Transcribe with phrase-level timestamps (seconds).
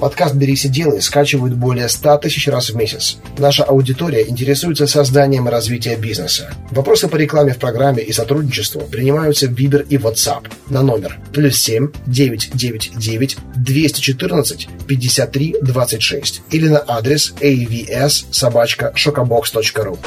[0.00, 3.18] Подкаст «Берись и делай» скачивают более 100 тысяч раз в месяц.
[3.36, 6.54] Наша аудитория интересуется созданием и развитием бизнеса.
[6.70, 11.58] Вопросы по рекламе в программе и сотрудничеству принимаются в Viber и WhatsApp на номер плюс
[11.58, 19.98] 7 999 214 53 26 или на адрес avs собачка шокобокс.ру.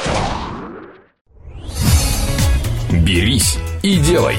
[2.90, 4.34] «Берись и делай»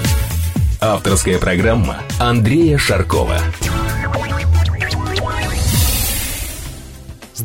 [0.82, 3.40] Авторская программа Андрея Шаркова.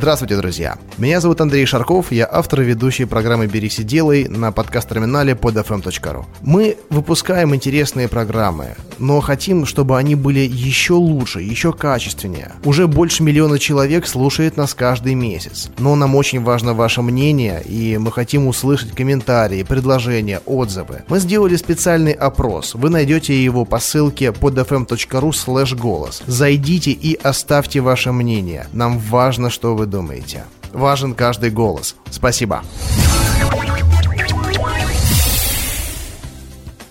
[0.01, 0.79] Здравствуйте, друзья!
[1.01, 6.27] Меня зовут Андрей Шарков, я автор и ведущий программы «Берись и делай» на подкаст-терминале podfm.ru.
[6.43, 12.53] Мы выпускаем интересные программы, но хотим, чтобы они были еще лучше, еще качественнее.
[12.67, 15.71] Уже больше миллиона человек слушает нас каждый месяц.
[15.79, 21.05] Но нам очень важно ваше мнение, и мы хотим услышать комментарии, предложения, отзывы.
[21.09, 22.75] Мы сделали специальный опрос.
[22.75, 26.23] Вы найдете его по ссылке podfm.ru голос.
[26.27, 28.67] Зайдите и оставьте ваше мнение.
[28.75, 30.45] Нам важно, что вы думаете.
[30.73, 31.97] Важен каждый голос.
[32.11, 32.63] Спасибо.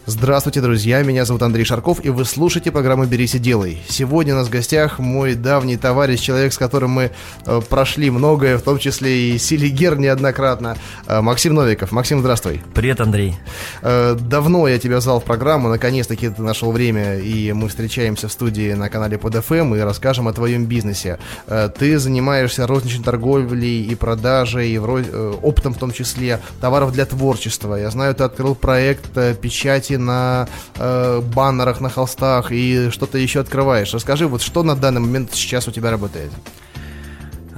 [0.09, 1.03] Здравствуйте, друзья!
[1.03, 3.79] Меня зовут Андрей Шарков, и вы слушаете программу «Берись и делай».
[3.87, 7.11] Сегодня у нас в гостях мой давний товарищ, человек, с которым мы
[7.45, 11.91] э, прошли многое, в том числе и Силигер неоднократно, э, Максим Новиков.
[11.91, 12.63] Максим, здравствуй!
[12.73, 13.35] Привет, Андрей!
[13.83, 18.31] Э, давно я тебя звал в программу, наконец-таки ты нашел время, и мы встречаемся в
[18.31, 21.19] студии на канале под FM и расскажем о твоем бизнесе.
[21.45, 26.93] Э, ты занимаешься розничной торговлей и продажей, и в, э, оптом в том числе, товаров
[26.93, 27.75] для творчества.
[27.75, 33.41] Я знаю, ты открыл проект э, печати на э, баннерах, на холстах и что-то еще
[33.41, 33.93] открываешь.
[33.93, 36.31] Расскажи, вот что на данный момент сейчас у тебя работает?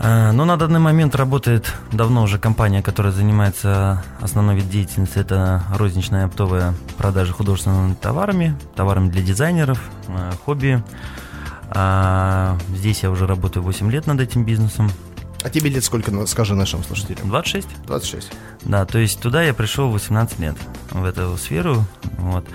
[0.03, 5.19] А, ну, на данный момент работает давно уже компания, которая занимается основной вид деятельности.
[5.19, 10.83] Это розничная оптовая продажа художественными товарами, товарами для дизайнеров, э, хобби.
[11.69, 14.89] А, здесь я уже работаю 8 лет над этим бизнесом.
[15.43, 17.29] А тебе лет сколько, ну, скажи нашим слушателям?
[17.29, 17.67] 26.
[17.87, 18.31] 26.
[18.63, 20.55] Да, то есть туда я пришел 18 лет,
[20.91, 21.83] в эту сферу.
[22.17, 22.45] Вот.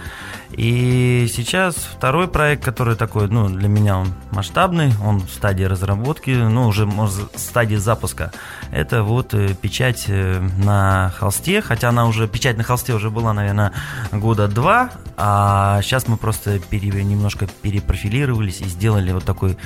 [0.52, 6.30] И сейчас второй проект, который такой, ну, для меня он масштабный, он в стадии разработки,
[6.30, 8.32] ну, уже может, в стадии запуска.
[8.70, 13.32] Это вот э, печать э, на холсте, хотя она уже, печать на холсте уже была,
[13.32, 13.72] наверное,
[14.12, 19.58] года два, а сейчас мы просто пере, немножко перепрофилировались и сделали вот такой,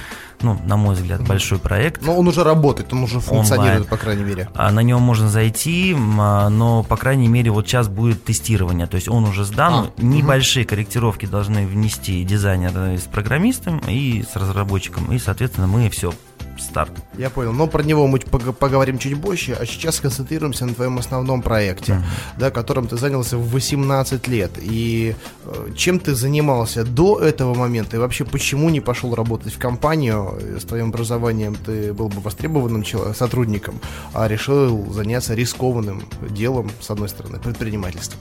[0.42, 2.02] ну, на мой взгляд, большой проект.
[2.02, 3.84] Но он уже работает, он уже функционирует, Онлайн.
[3.90, 4.48] по крайней мере.
[4.54, 8.96] А на него можно зайти, а, но, по крайней мере, вот сейчас будет тестирование, то
[8.96, 10.70] есть он уже сдан, а, небольшие угу.
[10.70, 16.12] корректировки должны внести дизайнер с программистом и с разработчиком, и, соответственно, мы все
[16.60, 16.92] старт.
[17.18, 17.52] Я понял.
[17.52, 22.02] Но про него мы поговорим чуть позже, а сейчас сконцентрируемся на твоем основном проекте,
[22.38, 24.52] да, которым ты занялся в 18 лет.
[24.60, 27.96] И э, чем ты занимался до этого момента?
[27.96, 30.38] И вообще, почему не пошел работать в компанию?
[30.58, 32.84] С твоим образованием ты был бы востребованным
[33.14, 33.80] сотрудником,
[34.12, 38.20] а решил заняться рискованным делом, с одной стороны, предпринимательством.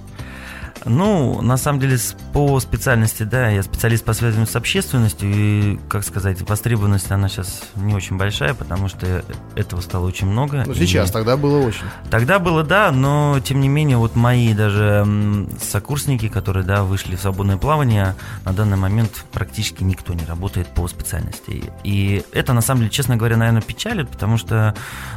[0.85, 1.97] Ну, на самом деле,
[2.33, 7.63] по специальности, да, я специалист по связям с общественностью, и, как сказать, востребованность, она сейчас
[7.75, 9.23] не очень большая, потому что
[9.55, 10.63] этого стало очень много.
[10.65, 11.13] Ну, сейчас, и...
[11.13, 11.83] тогда было очень.
[12.09, 17.21] Тогда было, да, но, тем не менее, вот мои даже сокурсники, которые, да, вышли в
[17.21, 18.15] свободное плавание,
[18.45, 21.71] на данный момент практически никто не работает по специальности.
[21.83, 24.73] И это, на самом деле, честно говоря, наверное, печалит, потому что,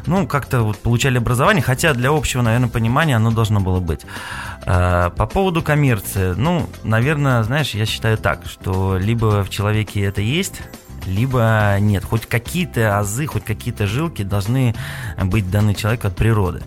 [0.07, 4.01] ну, как-то вот получали образование, хотя для общего, наверное, понимания оно должно было быть.
[4.65, 10.23] А, по поводу коммерции, ну, наверное, знаешь, я считаю так, что либо в человеке это
[10.23, 10.63] есть,
[11.05, 12.05] либо нет.
[12.05, 14.75] Хоть какие-то азы, хоть какие-то жилки должны
[15.23, 16.63] быть даны человеку от природы.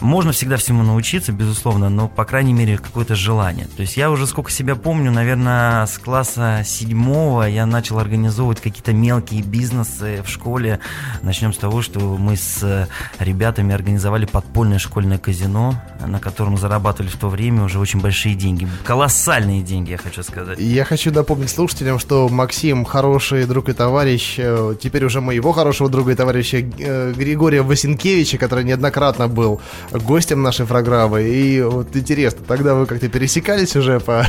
[0.00, 3.66] Можно всегда всему научиться, безусловно, но, по крайней мере, какое-то желание.
[3.76, 8.92] То есть я уже сколько себя помню, наверное, с класса седьмого я начал организовывать какие-то
[8.92, 10.80] мелкие бизнесы в школе.
[11.22, 12.88] Начнем с того, что мы с
[13.18, 15.74] ребятами организовали подпольное школьное казино,
[16.06, 18.66] на котором зарабатывали в то время уже очень большие деньги.
[18.84, 20.58] Колоссальные деньги, я хочу сказать.
[20.58, 25.90] Я хочу напомнить слушателям, что Максим хороший друг и товарищ, э, теперь уже моего хорошего
[25.90, 29.60] друга и товарища э, Григория Васенкевича, который неоднократно был
[29.92, 31.22] гостем нашей программы.
[31.22, 34.26] И вот интересно, тогда вы как-то пересекались уже по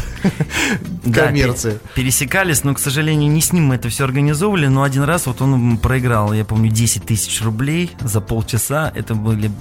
[1.14, 1.72] коммерции?
[1.72, 5.28] Да, пересекались, но, к сожалению, не с ним мы это все организовывали, но один раз
[5.28, 8.92] вот он проиграл, я помню, 10 тысяч рублей за полчаса.
[8.96, 9.52] Это были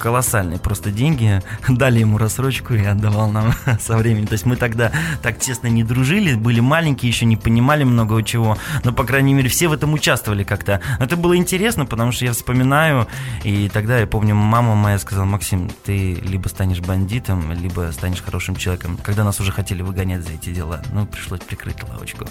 [0.00, 1.42] колоссальные просто деньги.
[1.68, 4.26] Дали ему рассрочку и отдавал нам со временем.
[4.26, 4.90] То есть мы тогда
[5.22, 8.56] так тесно не дружили, были маленькие, еще не понимали много чего.
[8.82, 10.80] Но, по крайней мере, все в этом участвовали как-то.
[10.98, 13.06] Это было интересно, потому что я вспоминаю,
[13.44, 15.49] и тогда я помню, мама моя сказала, Максим,
[15.84, 18.98] ты либо станешь бандитом, либо станешь хорошим человеком.
[19.02, 22.26] Когда нас уже хотели выгонять за эти дела, ну, пришлось прикрыть лавочку.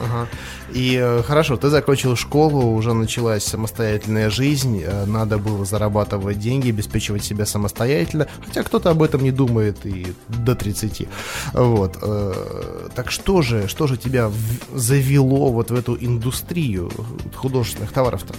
[0.00, 0.28] Ага.
[0.72, 6.70] И э, хорошо, ты закончил школу, уже началась самостоятельная жизнь, э, надо было зарабатывать деньги,
[6.70, 11.08] обеспечивать себя самостоятельно, хотя кто-то об этом не думает и до 30.
[11.52, 11.98] Вот.
[12.02, 14.30] Э, так что же, что же тебя
[14.74, 16.90] завело вот в эту индустрию
[17.34, 18.34] художественных товаров-то?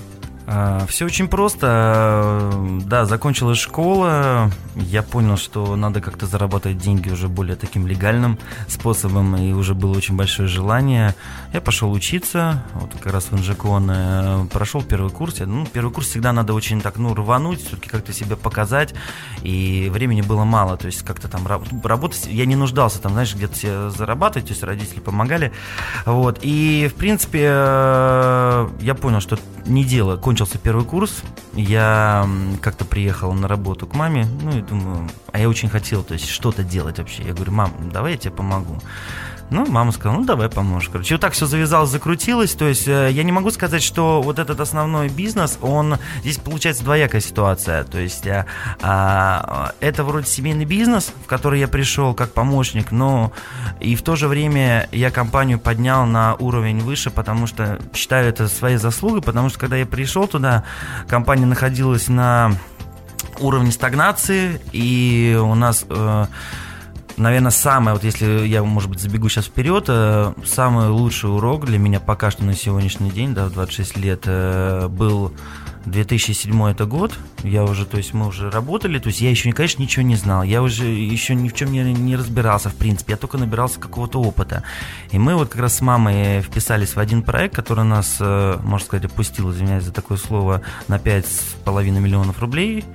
[0.48, 2.52] А, Все очень просто.
[2.86, 4.52] Да, закончилась школа.
[4.76, 9.96] Я понял, что надо как-то зарабатывать деньги уже более таким легальным способом, и уже было
[9.96, 11.16] очень большое желание.
[11.54, 15.40] Я пошел учиться, вот как раз в Инжекон, э, прошел первый курс.
[15.40, 18.94] Ну, первый курс всегда надо очень так, ну, рвануть, все-таки как-то себя показать,
[19.42, 23.90] и времени было мало, то есть как-то там работать, я не нуждался там, знаешь, где-то
[23.90, 25.52] зарабатывать, то есть родители помогали,
[26.06, 31.22] вот, и, в принципе, э, я понял, что не дело, кончился первый курс,
[31.54, 32.28] я
[32.64, 36.28] как-то приехал на работу к маме, ну и думаю, а я очень хотел, то есть
[36.28, 37.22] что-то делать вообще.
[37.22, 38.80] Я говорю, мам, давай я тебе помогу.
[39.52, 40.88] Ну, мама сказала, ну, давай поможешь.
[40.90, 42.54] Короче, вот так все завязалось, закрутилось.
[42.54, 45.98] То есть э, я не могу сказать, что вот этот основной бизнес, он...
[46.22, 47.84] Здесь получается двоякая ситуация.
[47.84, 48.46] То есть э,
[48.82, 53.34] э, это вроде семейный бизнес, в который я пришел как помощник, но
[53.82, 58.48] и в то же время я компанию поднял на уровень выше, потому что считаю это
[58.48, 60.64] своей заслугой, потому что когда я пришел туда,
[61.10, 62.54] компания находилась на
[63.42, 65.86] уровне стагнации, и у нас...
[65.90, 66.28] Э,
[67.18, 71.78] наверное, самое, вот если я, может быть, забегу сейчас вперед, э, самый лучший урок для
[71.78, 75.34] меня пока что на сегодняшний день, да, в 26 лет, э, был
[75.86, 79.82] 2007 это год, я уже, то есть мы уже работали, то есть я еще, конечно,
[79.82, 83.18] ничего не знал, я уже еще ни в чем не, не разбирался, в принципе, я
[83.18, 84.64] только набирался какого-то опыта.
[85.12, 88.86] И мы вот как раз с мамой вписались в один проект, который нас, э, можно
[88.86, 92.86] сказать, опустил, извиняюсь за такое слово, на 5,5 миллионов рублей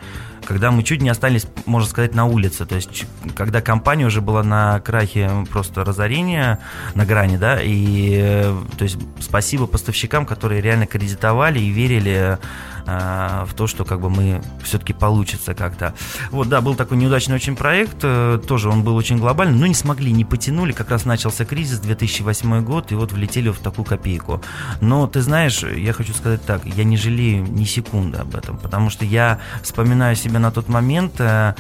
[0.47, 2.65] когда мы чуть не остались, можно сказать, на улице.
[2.65, 6.61] То есть, когда компания уже была на крахе просто разорения,
[6.95, 12.39] на грани, да, и то есть спасибо поставщикам, которые реально кредитовали и верили
[12.87, 15.95] э, в то, что как бы мы все-таки получится как-то.
[16.31, 19.75] Вот, да, был такой неудачный очень проект, э, тоже он был очень глобальный, но не
[19.75, 24.43] смогли, не потянули, как раз начался кризис, 2008 год, и вот влетели в такую копейку.
[24.81, 28.91] Но ты знаешь, я хочу сказать так, я не жалею ни секунды об этом, потому
[28.91, 31.55] что я вспоминаю себя на тот момент, э,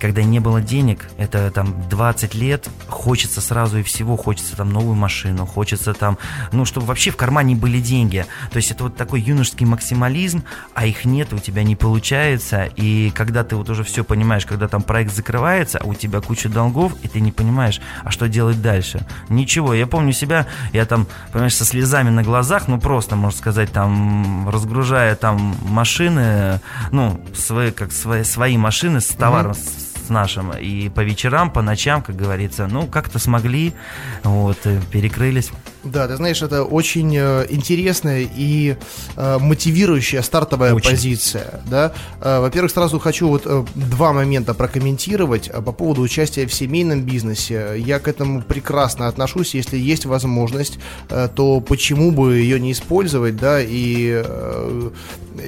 [0.00, 4.94] когда не было денег, это там 20 лет, хочется сразу и всего, хочется там новую
[4.94, 6.18] машину, хочется там,
[6.52, 8.26] ну, чтобы вообще в кармане были деньги.
[8.50, 13.10] То есть это вот такой юношеский максимализм, а их нет, у тебя не получается, и
[13.14, 16.92] когда ты вот уже все понимаешь, когда там проект закрывается, а у тебя куча долгов,
[17.02, 19.06] и ты не понимаешь, а что делать дальше?
[19.28, 23.72] Ничего, я помню себя, я там, понимаешь, со слезами на глазах, ну просто, можно сказать,
[23.72, 26.60] там, разгружая там машины,
[26.92, 30.52] ну, свои, как свои, свои машины с товаром, mm-hmm с нашим.
[30.52, 33.74] И по вечерам, по ночам, как говорится, ну, как-то смогли,
[34.22, 35.50] вот, э, перекрылись.
[35.92, 38.76] Да, ты знаешь, это очень э, интересная и
[39.16, 40.90] э, мотивирующая стартовая очень.
[40.90, 41.60] позиция.
[41.66, 41.92] Да?
[42.20, 47.74] Э, во-первых, сразу хочу вот э, два момента прокомментировать по поводу участия в семейном бизнесе.
[47.76, 49.54] Я к этому прекрасно отношусь.
[49.54, 50.78] Если есть возможность,
[51.08, 54.22] то почему бы ее не использовать, да, и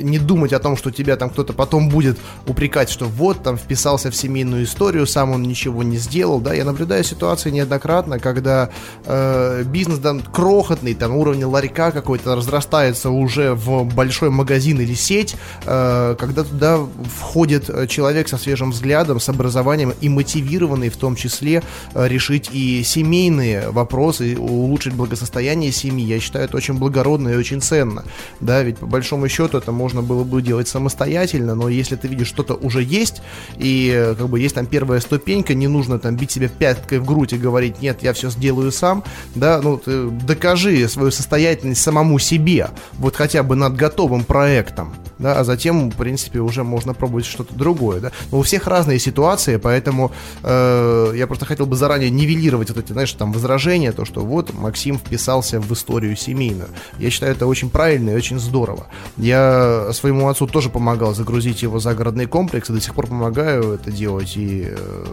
[0.01, 4.11] не думать о том, что тебя там кто-то потом будет упрекать, что вот там вписался
[4.11, 6.55] в семейную историю, сам он ничего не сделал, да.
[6.55, 8.71] Я наблюдаю ситуации неоднократно, когда
[9.05, 15.37] э, бизнес да, крохотный, там уровень ларька какой-то разрастается уже в большой магазин или сеть,
[15.65, 16.81] э, когда туда
[17.17, 21.63] входит э, человек со свежим взглядом, с образованием и мотивированный в том числе
[21.95, 26.05] э, решить и семейные вопросы, улучшить благосостояние семьи.
[26.05, 28.05] Я считаю, это очень благородно и очень ценно.
[28.41, 32.29] Да, ведь по большому счету это можно было бы делать самостоятельно, но если ты видишь,
[32.29, 33.23] что-то уже есть,
[33.57, 37.33] и как бы есть там первая ступенька, не нужно там бить себе пяткой в грудь
[37.33, 39.05] и говорить, нет, я все сделаю сам,
[39.35, 45.39] да, ну, ты докажи свою состоятельность самому себе, вот хотя бы над готовым проектом, да,
[45.39, 48.13] а затем, в принципе, уже можно пробовать что-то другое, да.
[48.31, 52.93] Но у всех разные ситуации, поэтому э, я просто хотел бы заранее нивелировать вот эти,
[52.93, 56.69] знаешь, там возражения, то, что вот Максим вписался в историю семейную.
[56.99, 58.87] Я считаю, это очень правильно и очень здорово.
[59.17, 63.91] Я своему отцу тоже помогал загрузить его загородный комплекс, и до сих пор помогаю это
[63.91, 65.05] делать, и э,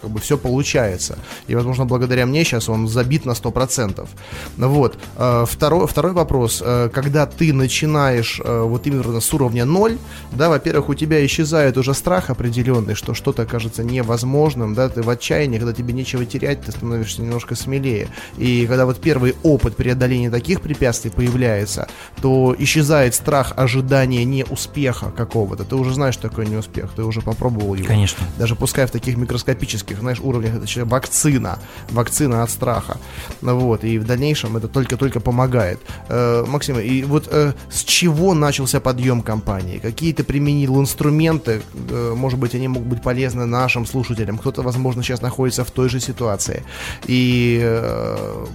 [0.00, 1.18] как бы все получается.
[1.46, 4.08] И, возможно, благодаря мне сейчас он забит на 100%.
[4.56, 4.98] Вот.
[5.16, 6.62] Э, второй, второй вопрос.
[6.64, 9.98] Э, когда ты начинаешь э, вот именно с уровня 0,
[10.32, 15.10] да, во-первых, у тебя исчезает уже страх определенный, что что-то кажется невозможным, да, ты в
[15.10, 18.08] отчаянии, когда тебе нечего терять, ты становишься немножко смелее.
[18.38, 21.88] И когда вот первый опыт преодоления таких препятствий появляется,
[22.20, 25.64] то исчезает страх ожидания неуспеха какого-то.
[25.64, 27.86] Ты уже знаешь, что такое неуспех, ты уже попробовал его.
[27.86, 28.24] Конечно.
[28.38, 31.58] Даже пускай в таких микроскопических, знаешь, уровнях, это вакцина,
[31.90, 32.98] вакцина от страха.
[33.40, 35.78] Вот, и в дальнейшем это только-только помогает.
[36.08, 39.78] Э, Максим, и вот э, с чего начался подъем компании?
[39.78, 41.62] Какие ты применил инструменты?
[41.90, 44.38] Э, может быть, они могут быть полезны нашим слушателям.
[44.38, 46.62] Кто-то, возможно, сейчас находится в той же ситуации.
[47.08, 48.46] И э,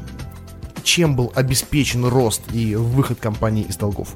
[0.84, 4.08] чем был обеспечен рост и выход компании из долгов?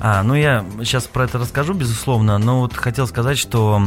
[0.00, 3.82] А, ну я сейчас про это расскажу, безусловно, но вот хотел сказать, что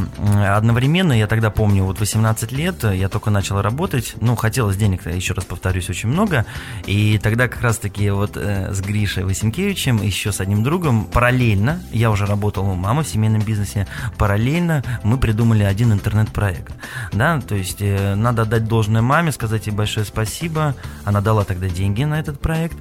[0.46, 5.34] одновременно, я тогда помню, вот 18 лет, я только начал работать, ну, хотелось денег, еще
[5.34, 6.46] раз повторюсь, очень много,
[6.86, 12.12] и тогда как раз-таки вот э, с Гришей Васенкевичем, еще с одним другом, параллельно, я
[12.12, 13.88] уже работал у мамы в семейном бизнесе,
[14.18, 16.74] параллельно мы придумали один интернет-проект,
[17.14, 20.76] да, то есть э, надо отдать должное маме, сказать ей большое спасибо,
[21.06, 22.78] она дала тогда деньги на этот проект,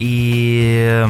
[0.00, 1.06] и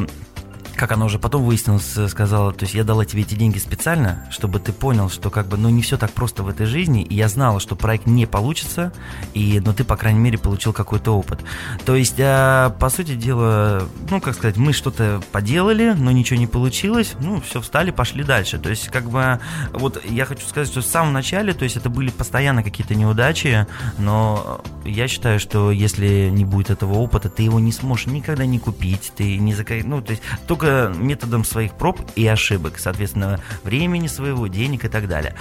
[0.85, 4.29] как она уже потом выяснилось, э, сказала, то есть я дала тебе эти деньги специально,
[4.31, 7.14] чтобы ты понял, что как бы, ну, не все так просто в этой жизни, и
[7.14, 8.93] я знала, что проект не получится,
[9.33, 11.41] и, но ты, по крайней мере, получил какой-то опыт.
[11.87, 16.47] То есть, а, по сути дела, ну, как сказать, мы что-то поделали, но ничего не
[16.47, 18.59] получилось, ну, все, встали, пошли дальше.
[18.59, 19.41] То есть, как бы,
[19.73, 23.67] вот я хочу сказать, что в самом начале, то есть, это были постоянно какие-то неудачи,
[23.97, 28.59] но я считаю, что если не будет этого опыта, ты его не сможешь никогда не
[28.59, 34.07] купить, ты не закай, ну, то есть, только методом своих проб и ошибок, соответственно, времени
[34.07, 35.35] своего, денег и так далее.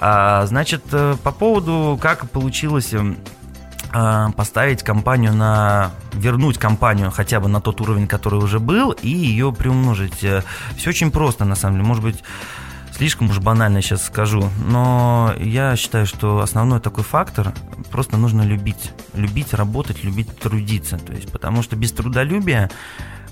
[0.00, 3.18] А, значит, э, по поводу, как получилось эм,
[3.90, 9.08] а, поставить компанию на вернуть компанию хотя бы на тот уровень, который уже был, и
[9.08, 10.22] ее приумножить.
[10.22, 10.42] Э,
[10.76, 11.88] Все очень просто, на самом деле.
[11.88, 12.22] Может быть,
[12.92, 17.54] слишком уж банально сейчас скажу, но я считаю, что основной такой фактор
[17.90, 18.92] просто нужно любить.
[19.14, 20.98] Любить работать, любить трудиться.
[20.98, 22.70] То есть, потому что без трудолюбия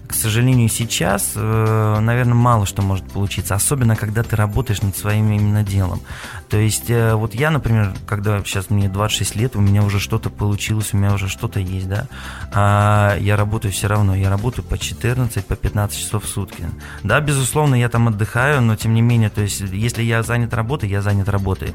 [0.07, 5.31] к сожалению, сейчас, э, наверное, мало что может получиться, особенно когда ты работаешь над своим
[5.33, 6.01] именно делом.
[6.49, 10.31] То есть, э, вот я, например, когда сейчас мне 26 лет, у меня уже что-то
[10.31, 12.07] получилось, у меня уже что-то есть, да,
[12.53, 16.65] а я работаю все равно, я работаю по 14, по 15 часов в сутки.
[17.03, 20.89] Да, безусловно, я там отдыхаю, но тем не менее, то есть, если я занят работой,
[20.89, 21.75] я занят работой.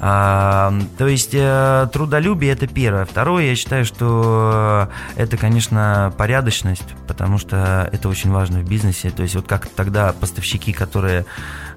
[0.00, 3.04] А, то есть э, трудолюбие это первое.
[3.04, 9.10] Второе, я считаю, что это, конечно, порядочность, потому что это очень важно в бизнесе.
[9.10, 11.26] То есть вот как тогда поставщики, которые,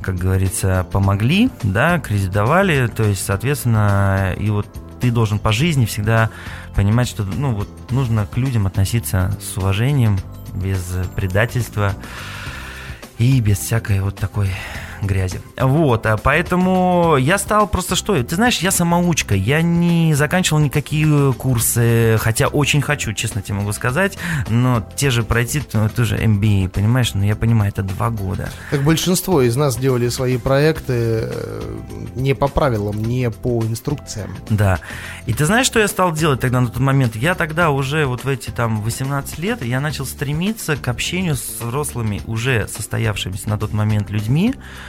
[0.01, 4.67] как говорится, помогли, да, кредитовали, то есть, соответственно, и вот
[4.99, 6.29] ты должен по жизни всегда
[6.75, 10.19] понимать, что ну, вот, нужно к людям относиться с уважением,
[10.53, 11.93] без предательства
[13.17, 14.49] и без всякой вот такой
[15.01, 15.41] грязи.
[15.57, 18.21] Вот, а поэтому я стал просто что?
[18.23, 23.73] Ты знаешь, я самоучка, я не заканчивал никакие курсы, хотя очень хочу, честно тебе могу
[23.73, 24.17] сказать,
[24.49, 28.49] но те же пройти, ну, тоже MBA, понимаешь, но ну, я понимаю, это два года.
[28.69, 31.79] Как большинство из нас делали свои проекты э,
[32.15, 34.35] не по правилам, не по инструкциям.
[34.49, 34.79] Да.
[35.25, 37.15] И ты знаешь, что я стал делать тогда на тот момент?
[37.15, 41.61] Я тогда уже вот в эти там 18 лет, я начал стремиться к общению с
[41.61, 44.55] взрослыми, уже состоявшимися на тот момент людьми,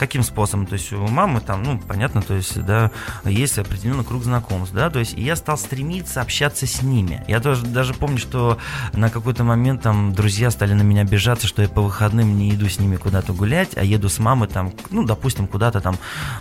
[0.00, 0.64] Каким способом?
[0.64, 2.90] То есть у мамы там, ну, понятно, то есть, да,
[3.26, 7.22] есть определенный круг знакомств, да, то есть я стал стремиться общаться с ними.
[7.28, 8.56] Я тоже даже помню, что
[8.94, 12.66] на какой-то момент там друзья стали на меня обижаться, что я по выходным не иду
[12.66, 15.98] с ними куда-то гулять, а еду с мамой там, ну, допустим, куда-то там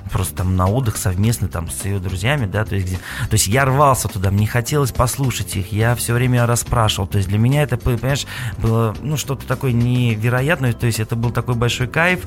[0.09, 3.47] просто там на отдых совместно там с ее друзьями, да, то есть, где, то есть
[3.47, 7.63] я рвался туда, мне хотелось послушать их, я все время расспрашивал, то есть для меня
[7.63, 8.25] это, понимаешь,
[8.57, 12.25] было, ну, что-то такое невероятное, то есть это был такой большой кайф,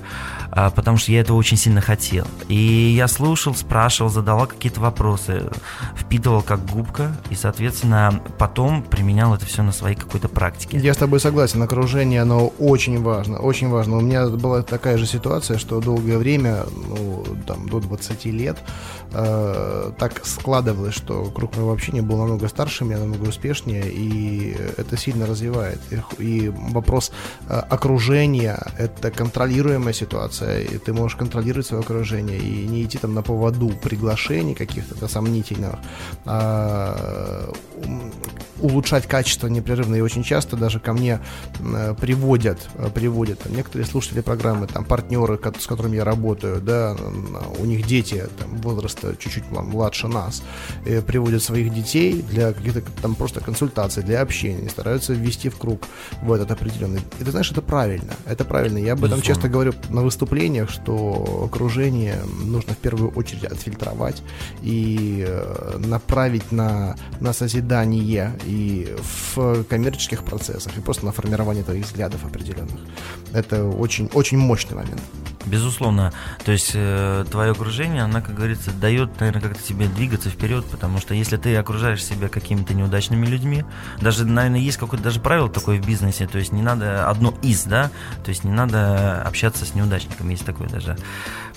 [0.51, 2.27] а, потому что я этого очень сильно хотел.
[2.49, 5.51] И я слушал, спрашивал, задавал какие-то вопросы,
[5.97, 10.79] впитывал как губка, и, соответственно, потом применял это все на своей какой-то практике.
[10.79, 13.97] Я с тобой согласен, окружение, оно очень важно, очень важно.
[13.97, 18.59] У меня была такая же ситуация, что долгое время, ну, там, до 20 лет,
[19.13, 24.97] э, так складывалось, что круг моего общения был намного старше меня, намного успешнее, и это
[24.97, 25.81] сильно развивает.
[25.91, 27.11] И, и вопрос
[27.49, 32.99] э, окружения— это контролируемая ситуация, и ты ты можешь контролировать свое окружение и не идти
[32.99, 35.75] там на поводу приглашений каких-то да, сомнительных,
[36.25, 37.53] а
[38.61, 39.97] улучшать качество непрерывно.
[39.97, 41.21] И очень часто даже ко мне
[41.59, 46.97] э, приводят, э, приводят некоторые слушатели программы, там, партнеры, с которыми я работаю, да,
[47.59, 50.43] у них дети там, возраста чуть-чуть младше нас,
[50.87, 55.83] и приводят своих детей для каких-то там просто консультаций, для общения, стараются ввести в круг
[56.23, 57.01] в этот определенный.
[57.21, 58.79] И ты знаешь, это правильно, это правильно.
[58.79, 59.35] Я об этом Безусловно.
[59.35, 60.92] часто говорю на выступлениях, что
[61.45, 64.23] окружение нужно в первую очередь отфильтровать
[64.63, 68.97] и э, направить на, на созидание и
[69.35, 72.81] в коммерческих процессах, и просто на формирование твоих взглядов определенных.
[73.33, 75.01] Это очень, очень мощный момент.
[75.47, 76.13] Безусловно.
[76.45, 80.99] То есть э, твое окружение, она, как говорится, дает, наверное, как-то тебе двигаться вперед, потому
[80.99, 83.65] что если ты окружаешь себя какими-то неудачными людьми,
[84.01, 87.65] даже, наверное, есть какое-то даже правило такое в бизнесе, то есть не надо одно из,
[87.65, 87.91] да,
[88.25, 90.82] то есть не надо общаться с неудачником, есть такое даже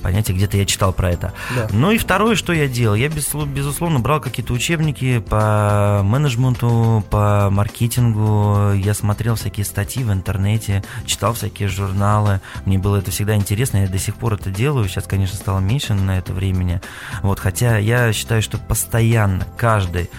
[0.01, 1.33] понятие, где-то я читал про это.
[1.55, 1.67] Да.
[1.71, 8.73] Ну и второе, что я делал, я безусловно брал какие-то учебники по менеджменту, по маркетингу,
[8.73, 13.87] я смотрел всякие статьи в интернете, читал всякие журналы, мне было это всегда интересно, я
[13.87, 16.81] до сих пор это делаю, сейчас, конечно, стало меньше на это времени,
[17.23, 20.09] вот, хотя я считаю, что постоянно каждый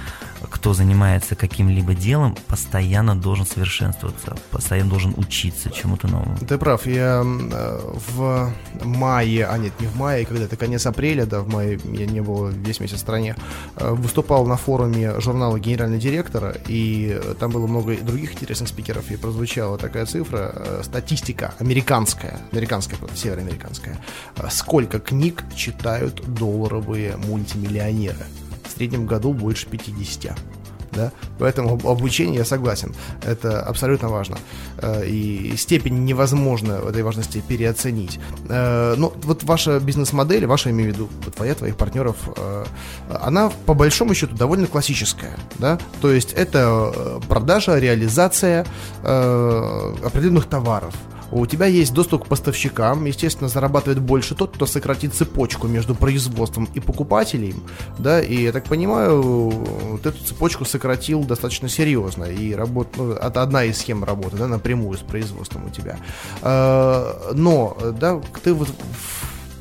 [0.66, 6.36] кто занимается каким-либо делом, постоянно должен совершенствоваться, постоянно должен учиться чему-то новому.
[6.38, 7.80] Ты прав, я э,
[8.16, 12.06] в мае, а нет, не в мае, когда это конец апреля, да, в мае я
[12.06, 13.36] не был весь месяц в стране,
[13.76, 19.16] э, выступал на форуме журнала генерального директора, и там было много других интересных спикеров, и
[19.16, 24.00] прозвучала такая цифра, э, статистика американская, американская, североамериканская,
[24.50, 28.26] сколько книг читают долларовые мультимиллионеры
[28.76, 30.38] среднем году больше 50.
[30.96, 31.12] Да?
[31.38, 34.38] Поэтому обучение, я согласен, это абсолютно важно.
[34.78, 38.18] Э, и степень невозможно этой важности переоценить.
[38.48, 42.64] Э, Но ну, вот ваша бизнес-модель, ваша, имею в виду, твоя, твоих партнеров, э,
[43.22, 45.36] она по большому счету довольно классическая.
[45.58, 45.78] Да?
[46.00, 48.66] То есть это продажа, реализация
[49.02, 50.94] определенных товаров–
[51.32, 56.68] у тебя есть доступ к поставщикам, естественно, зарабатывает больше тот, кто сократит цепочку между производством
[56.74, 57.62] и покупателем,
[57.98, 63.42] да, и я так понимаю, вот эту цепочку сократил достаточно серьезно, и работ, ну, это
[63.42, 65.96] одна из схем работы, да, напрямую с производством у тебя.
[66.42, 68.68] А, но, да, ты вот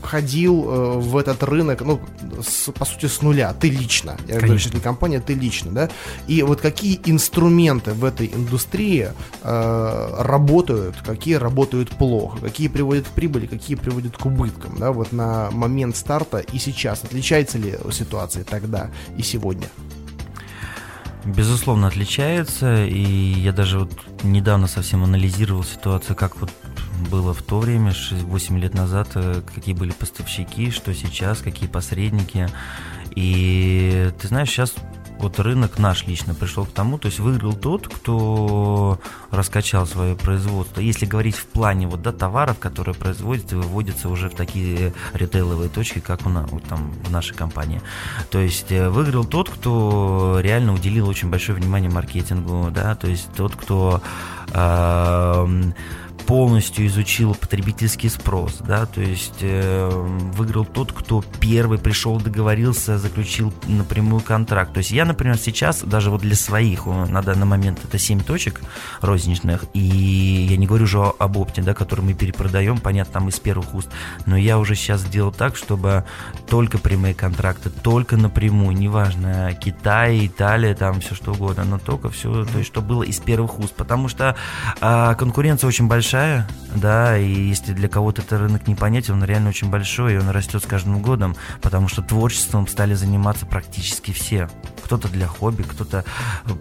[0.03, 1.99] входил э, в этот рынок, ну,
[2.43, 4.17] с, по сути, с нуля, ты лично.
[4.27, 5.89] Я говорю, если компания, ты лично, да?
[6.27, 9.09] И вот какие инструменты в этой индустрии
[9.41, 15.11] э, работают, какие работают плохо, какие приводят к прибыли, какие приводят к убыткам, да, вот
[15.11, 17.03] на момент старта и сейчас.
[17.03, 19.67] Отличается ли ситуация тогда и сегодня?
[21.25, 23.91] Безусловно, отличается, и я даже вот
[24.23, 26.51] недавно совсем анализировал ситуацию, как вот
[27.09, 32.47] было в то время, 8 лет назад, э, какие были поставщики, что сейчас, какие посредники.
[33.15, 34.75] И ты знаешь, сейчас
[35.19, 38.99] вот рынок наш лично пришел к тому, то есть выиграл тот, кто
[39.31, 40.81] раскачал свое производство.
[40.81, 45.69] Если говорить в плане вот, да, товаров, которые производятся и выводятся уже в такие ритейловые
[45.69, 47.81] точки, как у нас, вот там в нашей компании.
[48.29, 53.29] То есть э, выиграл тот, кто реально уделил очень большое внимание маркетингу, да, то есть
[53.35, 54.01] тот, кто
[54.51, 55.71] э,
[56.27, 59.89] полностью изучил потребительский спрос, да, то есть э,
[60.35, 64.73] выиграл тот, кто первый пришел, договорился, заключил напрямую контракт.
[64.73, 68.61] То есть я, например, сейчас даже вот для своих на данный момент это 7 точек
[69.01, 73.39] розничных, и я не говорю уже об опте, да, который мы перепродаем, понятно, там из
[73.39, 73.89] первых уст,
[74.25, 76.05] но я уже сейчас сделал так, чтобы
[76.49, 82.45] только прямые контракты, только напрямую, неважно, Китай, Италия, там все что угодно, но только все,
[82.45, 84.35] то есть, что было из первых уст, потому что
[84.81, 89.49] э, конкуренция очень большая, большая, да, и если для кого-то этот рынок непонятен, он реально
[89.49, 94.47] очень большой, и он растет с каждым годом, потому что творчеством стали заниматься практически все.
[94.83, 96.05] Кто-то для хобби, кто-то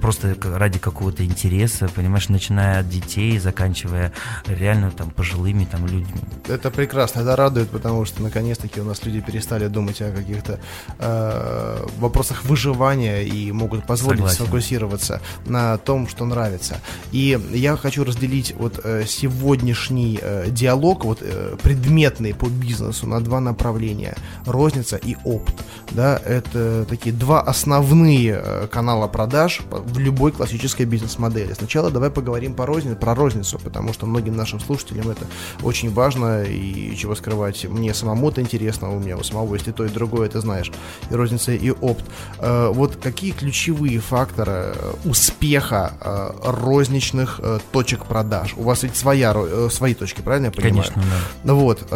[0.01, 4.13] просто ради какого-то интереса, понимаешь, начиная от детей, заканчивая
[4.47, 6.23] реально там пожилыми там людьми.
[6.49, 10.59] Это прекрасно, это радует, потому что наконец-таки у нас люди перестали думать о каких-то
[10.99, 14.45] э, вопросах выживания и могут позволить Согласен.
[14.45, 16.79] сфокусироваться на том, что нравится.
[17.13, 23.07] И я хочу разделить вот э, сегодня сегодняшний э, диалог, вот э, предметный по бизнесу
[23.07, 24.15] на два направления,
[24.47, 25.55] розница и опт,
[25.91, 31.53] да, это такие два основные э, канала продаж в любой классической бизнес-модели.
[31.55, 35.27] Сначала давай поговорим по рознице, про розницу, потому что многим нашим слушателям это
[35.63, 39.73] очень важно и чего скрывать, мне самому это интересно, у меня у самого есть и
[39.73, 40.73] то, и другое, ты знаешь,
[41.11, 42.05] и розница, и опт.
[42.39, 48.55] Э, вот какие ключевые факторы э, успеха э, розничных э, точек продаж?
[48.57, 50.85] У вас ведь своя второй, свои точки, правильно я понимаю?
[50.93, 51.19] Конечно, да.
[51.45, 51.89] Ну вот,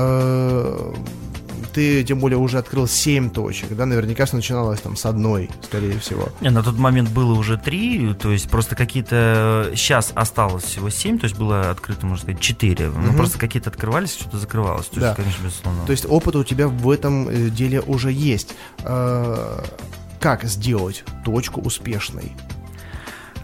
[1.72, 5.98] ты, тем более, уже открыл 7 точек, да, наверняка все начиналось там с одной, скорее
[6.00, 6.30] всего.
[6.40, 9.70] Не, на тот момент было уже 3, то есть просто какие-то...
[9.76, 12.88] Сейчас осталось всего 7, то есть было открыто, можно сказать, 4.
[12.88, 12.98] Угу.
[12.98, 14.86] Ну, просто какие-то открывались, что-то закрывалось.
[14.86, 15.06] То да.
[15.08, 15.84] есть, конечно, безусловно.
[15.86, 18.54] То есть опыт у тебя в этом э, деле уже есть.
[18.82, 22.32] Как сделать точку успешной?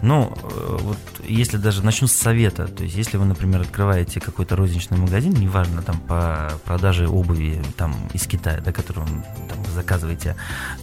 [0.05, 4.55] Ну, э, вот если даже начну с совета, то есть если вы, например, открываете какой-то
[4.55, 10.35] розничный магазин, неважно, там по продаже обуви там из Китая, да, которую вы заказываете,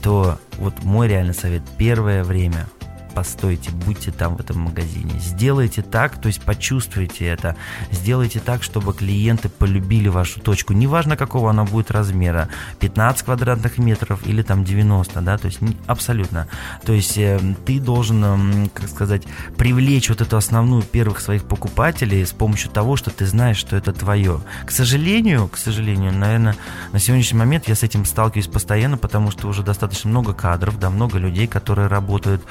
[0.02, 2.66] то вот мой реальный совет, первое время
[3.14, 5.12] постойте, будьте там в этом магазине.
[5.20, 7.56] Сделайте так, то есть почувствуйте это.
[7.90, 10.72] Сделайте так, чтобы клиенты полюбили вашу точку.
[10.72, 12.48] Неважно, какого она будет размера.
[12.80, 16.48] 15 квадратных метров или там 90, да, то есть абсолютно.
[16.84, 19.22] То есть э, ты должен, как сказать,
[19.56, 23.92] привлечь вот эту основную первых своих покупателей с помощью того, что ты знаешь, что это
[23.92, 24.40] твое.
[24.66, 26.56] К сожалению, к сожалению, наверное,
[26.92, 30.90] на сегодняшний момент я с этим сталкиваюсь постоянно, потому что уже достаточно много кадров, да,
[30.90, 32.42] много людей, которые работают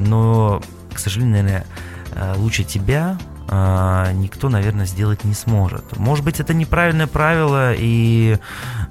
[0.00, 1.66] но, к сожалению, наверное,
[2.14, 5.96] э, лучше тебя а, никто, наверное, сделать не сможет.
[5.98, 8.38] Может быть, это неправильное правило, и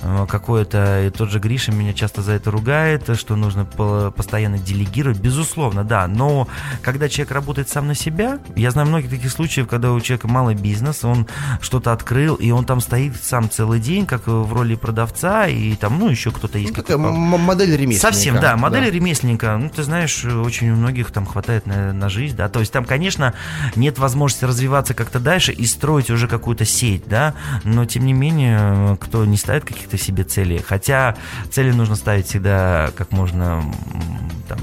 [0.01, 5.19] э, какое-то, и тот же Гриша меня часто за это ругает, что нужно постоянно делегировать,
[5.19, 6.47] безусловно, да, но
[6.81, 10.55] когда человек работает сам на себя, я знаю многих таких случаев, когда у человека малый
[10.55, 11.27] бизнес, он
[11.61, 15.99] что-то открыл, и он там стоит сам целый день, как в роли продавца, и там,
[15.99, 16.75] ну, еще кто-то есть.
[16.75, 18.01] Ну, такая модель ремесленника.
[18.01, 18.91] Совсем, да, модель да.
[18.91, 22.71] ремесленника, ну, ты знаешь, очень у многих там хватает на, на жизнь, да, то есть
[22.71, 23.33] там, конечно,
[23.75, 28.97] нет возможности развиваться как-то дальше и строить уже какую-то сеть, да, но тем не менее,
[28.97, 31.15] кто не ставит каких-то себе целей, хотя
[31.51, 33.63] цели нужно ставить всегда как можно
[34.47, 34.59] там,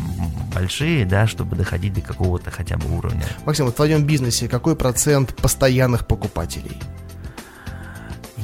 [0.54, 3.24] большие, да, чтобы доходить до какого-то хотя бы уровня.
[3.44, 6.78] Максим, в твоем бизнесе какой процент постоянных покупателей?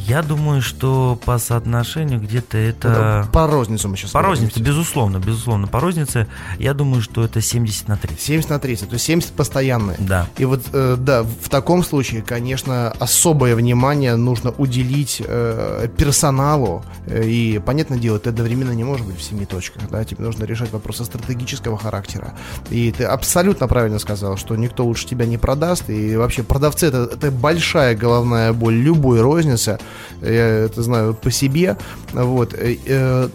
[0.06, 3.22] Я думаю, что по соотношению где-то это...
[3.24, 5.66] Ну, по розницу мы сейчас По рознице, безусловно, безусловно.
[5.66, 6.26] По рознице
[6.58, 8.20] я думаю, что это 70 на 30.
[8.20, 9.96] 70 на 30, то есть 70 постоянные.
[9.98, 10.28] Да.
[10.36, 16.84] И вот, э, да, в таком случае, конечно, особое внимание нужно уделить э, персоналу.
[17.06, 20.44] Э, и, понятное дело, ты одновременно не можешь быть в семи точках, да, тебе нужно
[20.44, 22.34] решать вопросы стратегического характера.
[22.68, 25.88] И ты абсолютно правильно сказал, что никто лучше тебя не продаст.
[25.88, 29.78] И вообще продавцы это, это большая головная боль любой розницы
[30.22, 31.76] я это знаю по себе,
[32.12, 33.28] вот, э, э,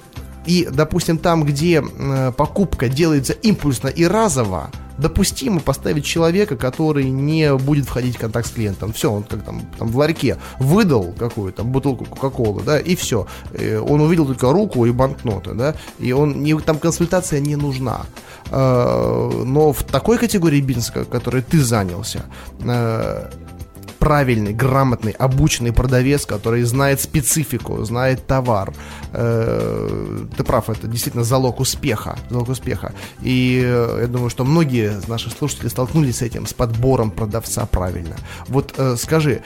[0.45, 7.53] и, допустим, там, где э, покупка делается импульсно и разово, допустимо поставить человека, который не
[7.55, 8.91] будет входить в контакт с клиентом.
[8.91, 13.27] Все, он как там, там в ларьке выдал какую-то бутылку Кока-Колы, да, и все.
[13.53, 18.01] Он увидел только руку и банкноты, да, и он не, там консультация не нужна.
[18.51, 22.25] Но в такой категории бизнеса, которой ты занялся,
[23.99, 28.73] правильный, грамотный, обученный продавец, который знает специфику, знает товар.
[29.13, 32.17] Э, ты прав, это действительно залог успеха.
[32.29, 32.93] Залог успеха.
[33.21, 37.65] И э, я думаю, что многие из наших слушателей столкнулись с этим, с подбором продавца
[37.65, 38.15] правильно.
[38.47, 39.41] Вот э, скажи,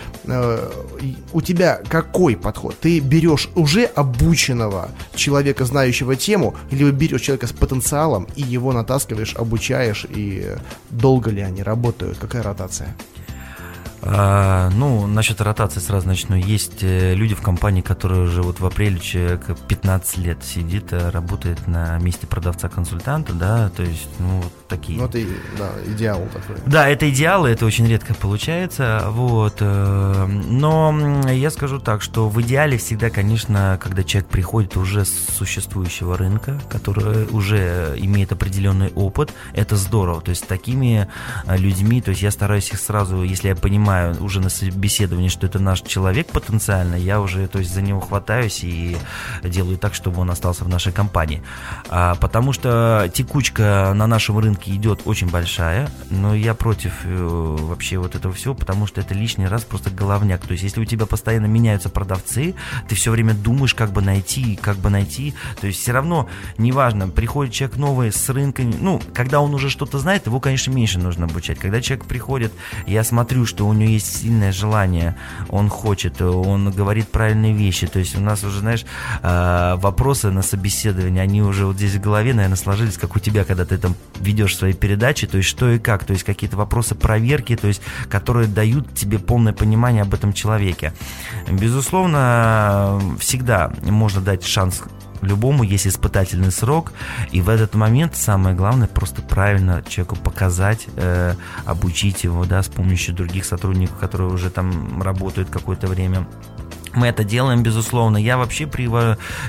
[1.33, 2.75] у тебя какой подход?
[2.79, 9.35] Ты берешь уже обученного человека, знающего тему, или берешь человека с потенциалом и его натаскиваешь,
[9.35, 10.55] обучаешь, и
[10.89, 12.17] долго ли они работают?
[12.17, 12.95] Какая ротация?
[14.05, 16.35] А, ну, насчет ротации сразу начну.
[16.35, 21.09] Есть э, люди в компании, которые уже вот в апреле человек 15 лет сидит, э,
[21.09, 24.43] работает на месте продавца-консультанта, да, то есть, ну,
[24.75, 24.99] такие.
[24.99, 25.19] Ну, это,
[25.57, 26.55] да, идеал такой.
[26.65, 29.57] Да, это идеалы, это очень редко получается, вот.
[29.59, 35.13] Э, но я скажу так, что в идеале всегда, конечно, когда человек приходит уже с
[35.37, 40.21] существующего рынка, который уже имеет определенный опыт, это здорово.
[40.21, 41.07] То есть такими
[41.47, 45.47] людьми, то есть я стараюсь их сразу, если я понимаю, понимаю уже на собеседовании, что
[45.47, 48.97] это наш человек потенциально, я уже то есть, за него хватаюсь и
[49.43, 51.41] делаю так, чтобы он остался в нашей компании.
[51.89, 57.97] А, потому что текучка на нашем рынке идет очень большая, но я против э, вообще
[57.97, 60.41] вот этого всего, потому что это лишний раз просто головняк.
[60.45, 62.55] То есть, если у тебя постоянно меняются продавцы,
[62.87, 65.33] ты все время думаешь, как бы найти, как бы найти.
[65.59, 69.99] То есть, все равно, неважно, приходит человек новый с рынка, ну, когда он уже что-то
[69.99, 71.59] знает, его, конечно, меньше нужно обучать.
[71.59, 72.53] Когда человек приходит,
[72.87, 75.15] я смотрю, что у него есть сильное желание,
[75.49, 77.87] он хочет, он говорит правильные вещи.
[77.87, 78.85] То есть у нас уже, знаешь,
[79.21, 83.43] а, вопросы на собеседование, они уже вот здесь в голове, наверное, сложились, как у тебя,
[83.43, 86.95] когда ты там ведешь свои передачи, то есть что и как, то есть какие-то вопросы
[86.95, 90.93] проверки, то есть которые дают тебе полное понимание об этом человеке.
[91.49, 94.83] Безусловно, всегда можно дать шанс
[95.23, 96.93] любому есть испытательный срок,
[97.31, 102.67] и в этот момент самое главное просто правильно человеку показать, э, обучить его, да, с
[102.67, 106.27] помощью других сотрудников, которые уже там работают какое-то время.
[106.95, 108.17] Мы это делаем, безусловно.
[108.17, 108.87] Я вообще при,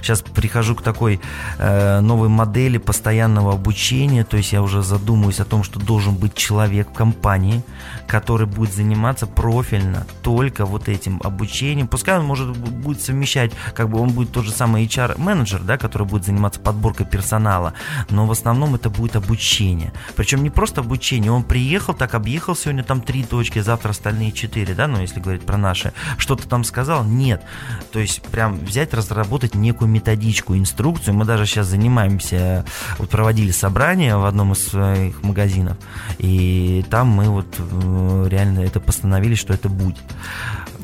[0.00, 1.20] сейчас прихожу к такой
[1.58, 4.24] э, новой модели постоянного обучения.
[4.24, 7.62] То есть я уже задумываюсь о том, что должен быть человек в компании,
[8.06, 11.88] который будет заниматься профильно только вот этим обучением.
[11.88, 16.06] Пускай он может будет совмещать, как бы он будет тот же самый HR-менеджер, да, который
[16.06, 17.74] будет заниматься подборкой персонала,
[18.10, 19.92] но в основном это будет обучение.
[20.16, 21.32] Причем не просто обучение.
[21.32, 25.44] Он приехал, так объехал сегодня там три точки, завтра остальные четыре, да, ну если говорить
[25.44, 25.92] про наши.
[26.18, 27.04] Что-то там сказал?
[27.04, 27.42] Нет.
[27.92, 31.14] То есть прям взять, разработать некую методичку, инструкцию.
[31.14, 32.64] Мы даже сейчас занимаемся,
[32.98, 35.76] вот проводили собрание в одном из своих магазинов,
[36.18, 37.62] и там мы вот э,
[38.28, 39.96] реально это постановили, что это будет.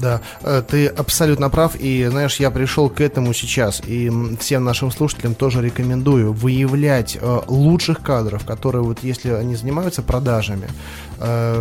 [0.01, 4.91] Да, э, ты абсолютно прав, и знаешь, я пришел к этому сейчас, и всем нашим
[4.91, 10.69] слушателям тоже рекомендую выявлять э, лучших кадров, которые вот если они занимаются продажами,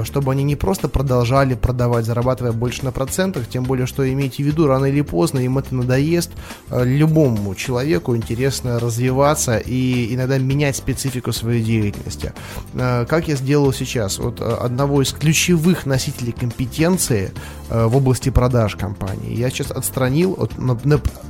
[0.03, 4.45] чтобы они не просто продолжали продавать, зарабатывая больше на процентах, тем более, что имейте в
[4.45, 6.31] виду, рано или поздно им это надоест,
[6.71, 12.33] любому человеку интересно развиваться и иногда менять специфику своей деятельности.
[12.73, 14.19] Как я сделал сейчас?
[14.19, 17.31] Вот одного из ключевых носителей компетенции
[17.69, 19.35] в области продаж компании.
[19.35, 20.51] Я сейчас отстранил от,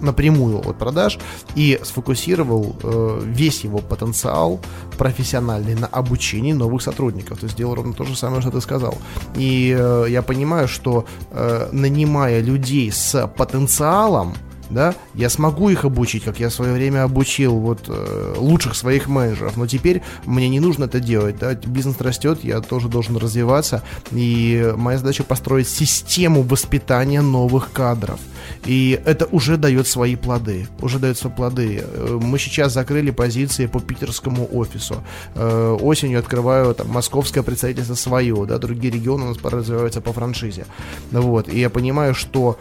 [0.01, 1.19] напрямую от продаж
[1.55, 4.59] и сфокусировал э, весь его потенциал
[4.97, 7.39] профессиональный на обучении новых сотрудников.
[7.39, 8.97] То есть сделал ровно то же самое, что ты сказал.
[9.35, 14.33] И э, я понимаю, что э, нанимая людей с потенциалом,
[14.69, 19.07] да, я смогу их обучить, как я в свое время обучил вот э, лучших своих
[19.07, 23.83] менеджеров, но теперь мне не нужно это делать, да, бизнес растет, я тоже должен развиваться,
[24.11, 28.19] и моя задача построить систему воспитания новых кадров.
[28.65, 30.67] И это уже дает свои плоды.
[30.81, 31.83] Уже дает свои плоды.
[31.83, 35.03] Э, мы сейчас закрыли позиции по питерскому офису.
[35.35, 40.65] Э, осенью открываю там московское представительство свое, да, другие регионы у нас развиваются по франшизе.
[41.11, 41.51] Вот.
[41.51, 42.59] И я понимаю, что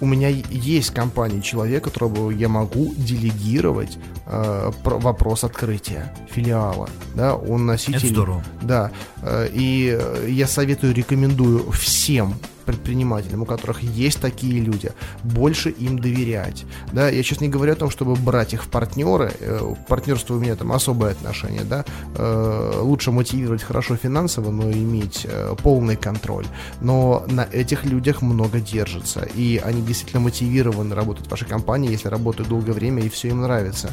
[0.00, 6.88] у меня есть компания, человек, которого я могу делегировать э, вопрос открытия филиала.
[7.14, 7.96] Да, он носитель.
[7.96, 8.44] Это здорово.
[8.62, 8.90] Да.
[9.22, 12.34] Э, и я советую, рекомендую всем
[12.66, 16.64] предпринимателям, у которых есть такие люди, больше им доверять.
[16.92, 20.36] Да, я сейчас не говорю о том, чтобы брать их в партнеры, э, к партнерству
[20.36, 21.84] у меня там особое отношение, да,
[22.16, 26.46] э, лучше мотивировать хорошо финансово, но иметь э, полный контроль.
[26.80, 32.08] Но на этих людях много держится, и они действительно мотивированы работать в вашей компании, если
[32.08, 33.90] работают долгое время и все им нравится.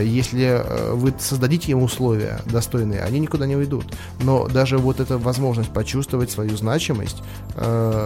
[0.00, 3.86] Если вы создадите им условия достойные, они никуда не уйдут.
[4.22, 7.22] Но даже вот эта возможность почувствовать свою значимость,
[7.56, 8.03] Э,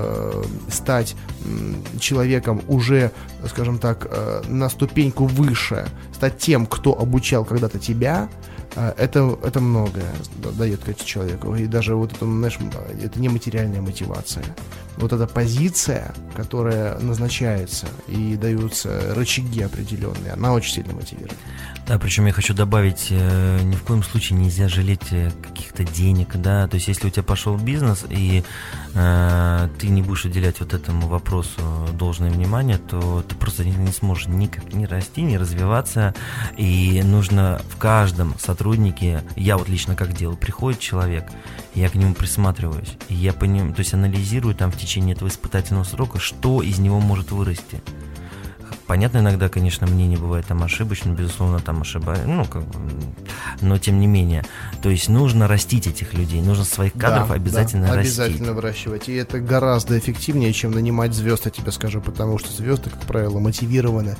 [0.70, 1.16] стать
[2.00, 3.10] человеком уже,
[3.46, 8.28] скажем так, э, на ступеньку выше, стать тем, кто обучал когда-то тебя,
[8.76, 10.12] э, это, это многое
[10.58, 11.54] дает человеку.
[11.54, 12.58] И даже вот это, знаешь,
[13.02, 14.44] это не материальная мотивация.
[14.98, 21.36] Вот эта позиция, которая назначается и даются рычаги определенные, она очень сильно мотивирует.
[21.86, 26.36] Да, причем я хочу добавить, э, ни в коем случае нельзя жалеть э, каких-то денег,
[26.36, 28.42] да, то есть если у тебя пошел бизнес и
[28.94, 31.62] э, ты не будешь уделять вот этому вопросу
[31.94, 36.14] должное внимание, то ты просто не, не сможешь никак не расти, не развиваться,
[36.58, 41.24] и нужно в каждом сотруднике, я вот лично как делаю, приходит человек,
[41.74, 45.28] я к нему присматриваюсь, и я по нему, то есть анализирую там в течение этого
[45.28, 47.82] испытательного срока, что из него может вырасти.
[48.86, 52.80] Понятно, иногда, конечно, мнение бывает там ошибочно, безусловно, там ошибаюсь, ну, как бы,
[53.60, 54.46] но тем не менее.
[54.80, 58.18] То есть нужно растить этих людей, нужно своих кадров да, обязательно да, растить.
[58.18, 59.10] Обязательно выращивать.
[59.10, 63.38] И это гораздо эффективнее, чем нанимать звезд, я тебе скажу, потому что звезды, как правило,
[63.38, 64.16] мотивированы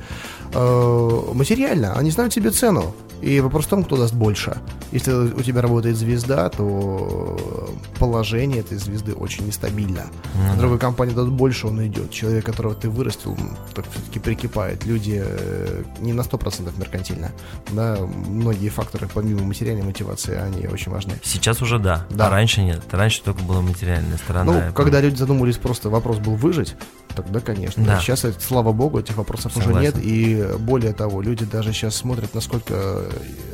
[0.52, 2.94] э, материально, они знают себе цену.
[3.20, 4.59] И вопрос в том, кто даст больше.
[4.92, 10.00] Если у тебя работает звезда, то положение этой звезды очень нестабильно.
[10.00, 10.54] Mm-hmm.
[10.54, 12.11] В другой компании дадут больше, он идет.
[12.11, 13.37] Человек, которого ты вырастил,
[13.74, 14.85] так все-таки прикипает.
[14.87, 17.33] Люди э, не на 100% меркантильно.
[17.70, 21.14] Да, многие факторы, помимо материальной мотивации, они очень важны.
[21.22, 22.28] Сейчас уже да, да.
[22.28, 22.83] а раньше нет.
[22.90, 24.66] Раньше только была материальная сторона.
[24.66, 26.76] Ну, когда люди задумывались, просто вопрос был выжить,
[27.22, 27.85] тогда, конечно.
[27.85, 28.00] Да.
[28.00, 29.72] Сейчас, слава богу, этих вопросов Согласен.
[29.72, 29.94] уже нет.
[30.00, 33.02] И более того, люди даже сейчас смотрят, насколько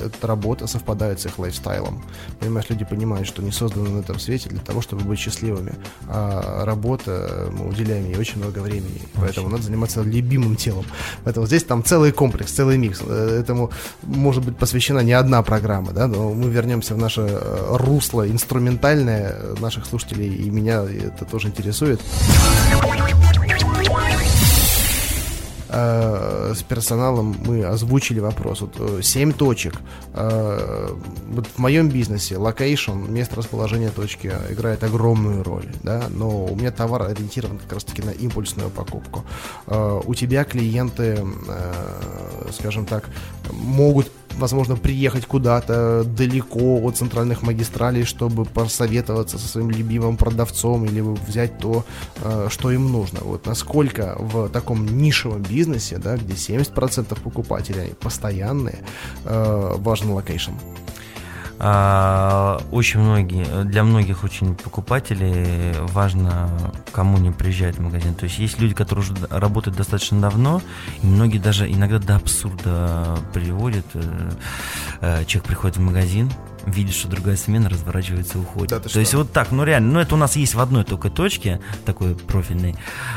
[0.05, 2.05] эта работа совпадает с их лайфстайлом.
[2.41, 5.75] Понимаешь, люди понимают, что не созданы на этом свете для того, чтобы быть счастливыми.
[6.09, 8.97] А работа, мы уделяем ей очень много времени.
[8.97, 9.21] Очень.
[9.21, 10.85] Поэтому надо заниматься любимым телом.
[11.25, 13.01] Поэтому здесь там целый комплекс, целый микс.
[13.01, 13.71] Этому
[14.03, 19.55] может быть посвящена не одна программа, да, но мы вернемся в наше э, русло инструментальное
[19.61, 22.01] наших слушателей, и меня это тоже интересует.
[25.77, 28.61] Э, персоналом мы озвучили вопрос.
[28.61, 29.75] Вот 7 точек.
[30.13, 36.71] Вот в моем бизнесе location, место расположения точки играет огромную роль, да, но у меня
[36.71, 39.25] товар ориентирован как раз-таки на импульсную покупку.
[39.67, 41.19] У тебя клиенты,
[42.53, 43.09] скажем так,
[43.53, 51.01] могут возможно, приехать куда-то далеко от центральных магистралей, чтобы посоветоваться со своим любимым продавцом или
[51.01, 51.85] взять то,
[52.23, 53.21] э, что им нужно.
[53.23, 58.79] Вот насколько в таком нишевом бизнесе, да, где 70% покупателей постоянные,
[59.25, 60.53] э, важен location.
[61.59, 66.51] А, очень многие, для многих очень покупателей важно,
[66.93, 68.15] кому не приезжает в магазин.
[68.15, 70.61] То есть есть люди, которые уже работают достаточно давно,
[71.03, 73.87] и многие даже иногда до абсурда приводят.
[73.95, 74.31] Э,
[75.01, 76.31] э, человек приходит в магазин,
[76.67, 78.71] видит, что другая смена разворачивается и уходит.
[78.71, 81.11] Да, То есть вот так, ну реально, ну это у нас есть в одной только
[81.11, 82.77] точке, такой профильный,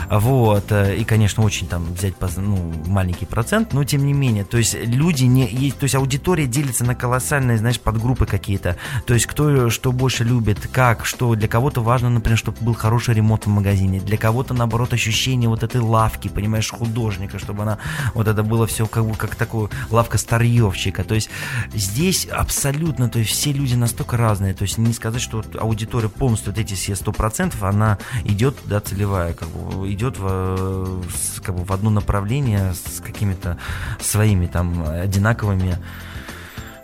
[0.10, 4.58] вот, э, и, конечно, очень там взять ну, маленький процент, но тем не менее, то
[4.58, 9.70] есть люди не, то есть аудитория делится на колоссальные, знаешь, подгруппы какие-то, то есть кто
[9.70, 14.00] что больше любит, как, что, для кого-то важно, например, чтобы был хороший ремонт в магазине,
[14.00, 17.78] для кого-то, наоборот, ощущение вот этой лавки, понимаешь, художника, чтобы она,
[18.14, 21.30] вот это было все как бы как такую лавка старьевщика, то есть
[21.74, 26.52] здесь абсолютно, то есть все люди настолько разные, то есть не сказать, что аудитория полностью,
[26.52, 31.04] вот эти все 100%, она идет, да, целевая, как бы, идет в,
[31.44, 33.60] как бы в одно направление с какими-то
[34.02, 35.78] своими там одинаковыми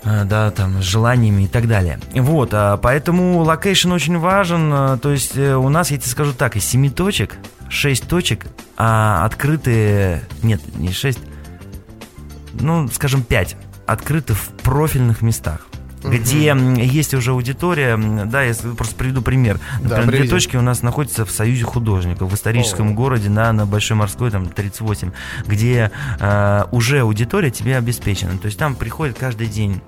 [0.04, 2.00] э, да, там, желаниями и так далее.
[2.14, 6.34] Вот, а поэтому location очень важен, э, то есть э, у нас, я тебе скажу
[6.34, 7.36] так, из 7 точек,
[7.70, 8.46] 6 точек
[8.78, 11.18] а открытые, нет, не 6,
[12.60, 15.68] ну, скажем, 5 открыты в профильных местах
[16.04, 17.98] где есть уже аудитория.
[18.26, 19.60] Да, я просто приведу пример.
[19.82, 22.94] Например, да, две точки у нас находятся в Союзе художников в историческом О.
[22.94, 25.12] городе на, на Большой морской, там 38,
[25.46, 28.38] где э, уже аудитория тебе обеспечена.
[28.38, 29.82] То есть там приходит каждый день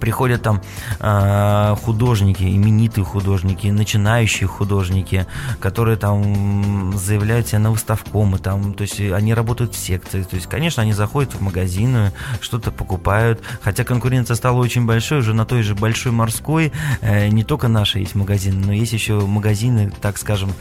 [0.00, 0.62] приходят там
[0.98, 5.26] э, художники, именитые художники, начинающие художники,
[5.60, 10.36] которые там заявляют себя на выставком, и там, то есть они работают в секции, то
[10.36, 15.44] есть, конечно, они заходят в магазины, что-то покупают, хотя конкуренция стала очень большой, уже на
[15.44, 20.18] той же большой морской, э, не только наши есть магазины, но есть еще магазины, так
[20.18, 20.52] скажем,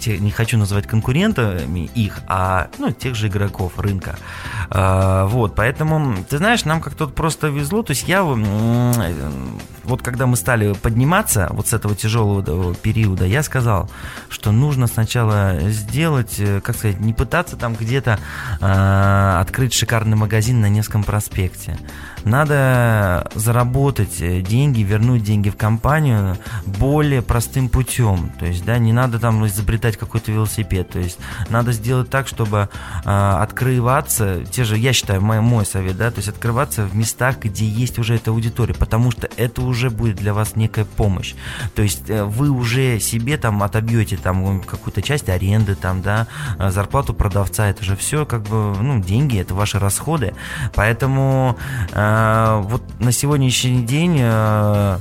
[0.00, 4.16] те, не хочу называть конкурентами их, а ну, тех же игроков рынка.
[4.70, 8.24] Э, вот, поэтому, ты знаешь, нам как-то просто везло, то есть я
[9.84, 13.88] вот когда мы стали подниматься вот с этого тяжелого периода, я сказал,
[14.28, 18.18] что нужно сначала сделать, э, как сказать, не пытаться там где-то
[18.60, 21.78] э, открыть шикарный магазин на Невском проспекте.
[22.26, 26.36] Надо заработать э, деньги, вернуть деньги в компанию
[26.66, 28.32] более простым путем.
[28.40, 30.90] То есть, да, не надо там изобретать какой-то велосипед.
[30.90, 31.18] То есть,
[31.50, 32.68] надо сделать так, чтобы
[33.04, 37.38] э, открываться, те же, я считаю, мой, мой совет, да, то есть открываться в местах,
[37.38, 41.34] где есть уже эта аудитория, потому что это уже будет для вас некая помощь.
[41.76, 46.26] То есть, э, вы уже себе там отобьете там какую-то часть аренды, там, да,
[46.58, 50.34] э, зарплату продавца, это же все как бы, ну, деньги, это ваши расходы.
[50.74, 51.56] Поэтому
[51.92, 52.15] э,
[52.62, 54.98] вот на сегодняшний день э,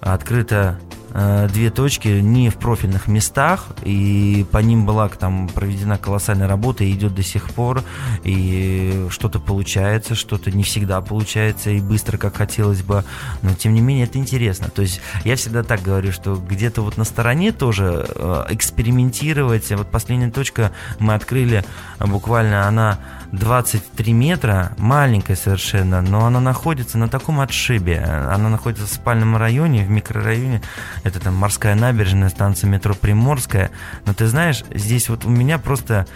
[0.00, 0.78] открыто
[1.10, 6.84] э, две точки не в профильных местах, и по ним была там проведена колоссальная работа,
[6.84, 7.82] и идет до сих пор,
[8.24, 13.04] и что-то получается, что-то не всегда получается, и быстро, как хотелось бы,
[13.42, 14.68] но тем не менее это интересно.
[14.68, 19.90] То есть я всегда так говорю, что где-то вот на стороне тоже э, экспериментировать, вот
[19.90, 21.64] последняя точка мы открыли,
[21.98, 22.98] буквально она
[23.32, 27.98] 23 метра, маленькая совершенно, но она находится на таком отшибе.
[27.98, 30.60] Она находится в спальном районе, в микрорайоне.
[31.02, 33.70] Это там морская набережная, станция метро Приморская.
[34.04, 36.06] Но ты знаешь, здесь вот у меня просто,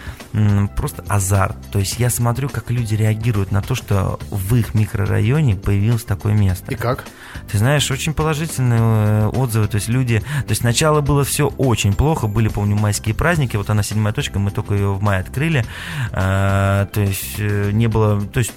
[0.75, 1.57] просто азарт.
[1.71, 6.33] То есть я смотрю, как люди реагируют на то, что в их микрорайоне появилось такое
[6.33, 6.71] место.
[6.71, 7.05] И как?
[7.51, 9.67] Ты знаешь, очень положительные э, отзывы.
[9.67, 10.19] То есть люди...
[10.19, 12.27] То есть сначала было все очень плохо.
[12.27, 13.57] Были, помню, майские праздники.
[13.57, 14.37] Вот она седьмая точка.
[14.37, 15.65] Мы только ее в мае открыли.
[16.11, 17.06] А, то
[17.39, 18.21] не было...
[18.21, 18.53] То есть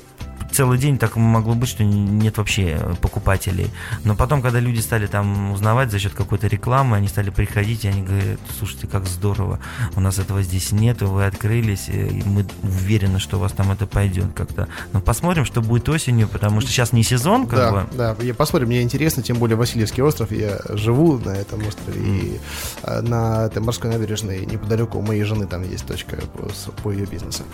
[0.50, 3.70] целый день так могло быть, что нет вообще покупателей.
[4.04, 7.88] Но потом, когда люди стали там узнавать за счет какой-то рекламы, они стали приходить, и
[7.88, 9.60] они говорят, слушайте, как здорово,
[9.96, 13.86] у нас этого здесь нет, вы открылись, и мы уверены, что у вас там это
[13.86, 14.68] пойдет как-то.
[14.92, 17.86] Но посмотрим, что будет осенью, потому что сейчас не сезон, как да, бы.
[17.92, 22.40] Да, я посмотрим, мне интересно, тем более Васильевский остров, я живу на этом острове, и
[22.82, 26.48] а, на этой морской набережной неподалеку у моей жены там есть точка по,
[26.82, 27.44] по ее бизнесу.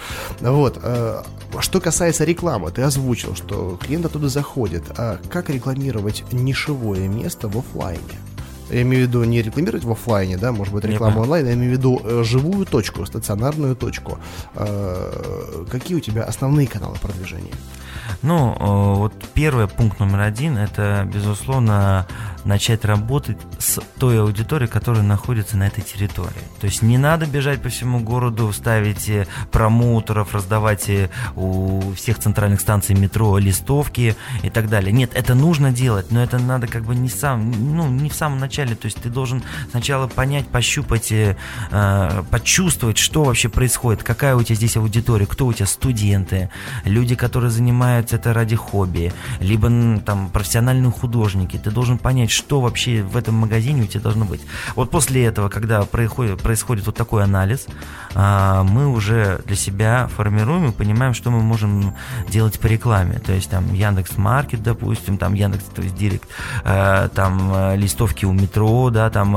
[0.41, 0.83] Вот.
[1.61, 4.85] Что касается рекламы, ты озвучил, что клиент оттуда заходит.
[4.97, 8.01] А как рекламировать нишевое место в офлайне?
[8.71, 11.71] Я имею в виду не рекламировать в офлайне, да, может быть, рекламу онлайн, я имею
[11.71, 14.19] в виду э, живую точку, стационарную точку.
[14.55, 17.55] Э, какие у тебя основные каналы продвижения?
[18.23, 22.07] Ну, э, вот первый пункт номер один– это, безусловно,
[22.47, 26.33] начать работать с той аудиторией, которая находится на этой территории.
[26.61, 32.19] То есть не надо бежать по всему городу, ставить э, промоутеров, раздавать э, у всех
[32.19, 34.93] центральных станций метро листовки и так далее.
[34.93, 38.39] Нет, это нужно делать, но это надо как бы не сам, ну, не в самом
[38.39, 38.75] начале.
[38.75, 41.37] То есть ты должен сначала понять, пощупать, э,
[42.31, 46.51] почувствовать, что вообще происходит, какая у тебя здесь аудитория, кто у тебя студенты,
[46.85, 49.69] люди, которые занимаются это ради хобби, либо
[50.05, 51.57] там профессиональные художники.
[51.57, 54.41] Ты должен понять, что вообще в этом магазине у тебя должно быть.
[54.75, 57.67] Вот после этого, когда происходит, происходит вот такой анализ,
[58.15, 61.95] а, мы уже для себя формируем и понимаем, что мы можем
[62.29, 63.19] делать по рекламе.
[63.19, 66.29] То есть там Яндекс Маркет, допустим, там Яндекс, то есть Директ,
[66.65, 69.37] а, там а, листовки у метро, да, там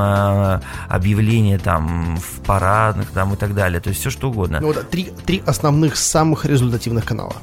[0.87, 3.79] объявления там в парадных, там и так далее.
[3.79, 4.59] То есть все что угодно.
[4.59, 7.35] Ну, вот, три, три основных самых результативных канала.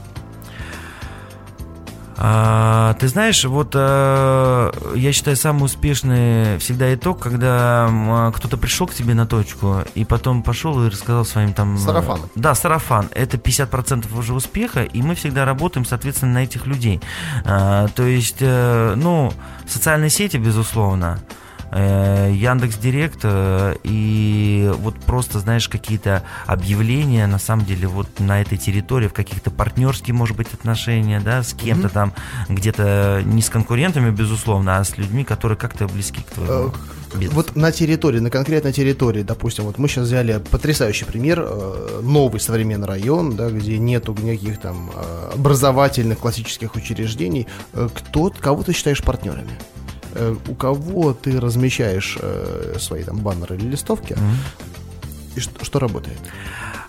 [2.19, 8.87] А, ты знаешь, вот а, я считаю самый успешный всегда итог, когда а, кто-то пришел
[8.87, 11.77] к тебе на точку и потом пошел и рассказал своим там...
[11.79, 12.21] Сарафан.
[12.35, 13.09] Да, сарафан.
[13.15, 17.01] Это 50% уже успеха, и мы всегда работаем, соответственно, на этих людей.
[17.45, 19.33] А, то есть, а, ну,
[19.67, 27.65] социальные сети, безусловно, Э, Яндекс Директ э, и вот просто, знаешь, какие-то объявления, на самом
[27.65, 31.93] деле, вот на этой территории, в каких-то партнерские, может быть, отношения, да, с кем-то mm-hmm.
[31.93, 32.13] там,
[32.49, 36.69] где-то не с конкурентами, безусловно, а с людьми, которые как-то близки к твоему
[37.15, 37.35] э, бизнесу.
[37.35, 41.47] Вот на территории, на конкретной территории, допустим, вот мы сейчас взяли потрясающий пример,
[42.03, 44.91] новый современный район, да, где нету никаких там
[45.35, 47.47] образовательных классических учреждений.
[47.73, 49.53] Кто, кого ты считаешь партнерами?
[50.19, 55.37] Э, у кого ты размещаешь э, свои там баннеры или листовки, mm-hmm.
[55.37, 56.19] и что, что работает?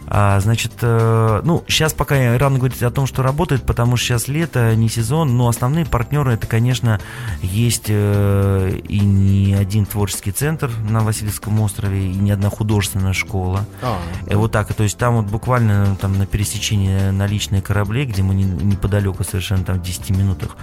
[0.10, 4.28] А, значит, э, ну, сейчас пока рано говорить о том, что работает, потому что сейчас
[4.28, 7.00] лето, не сезон, но основные партнеры это, конечно,
[7.42, 13.66] есть э, и не один творческий центр на Васильевском острове, и не одна художественная школа.
[13.82, 14.34] А, да.
[14.34, 18.34] И вот так, то есть там вот буквально там на пересечении наличные кораблей, где мы
[18.34, 20.56] не, неподалеку совершенно там в 10 минутах,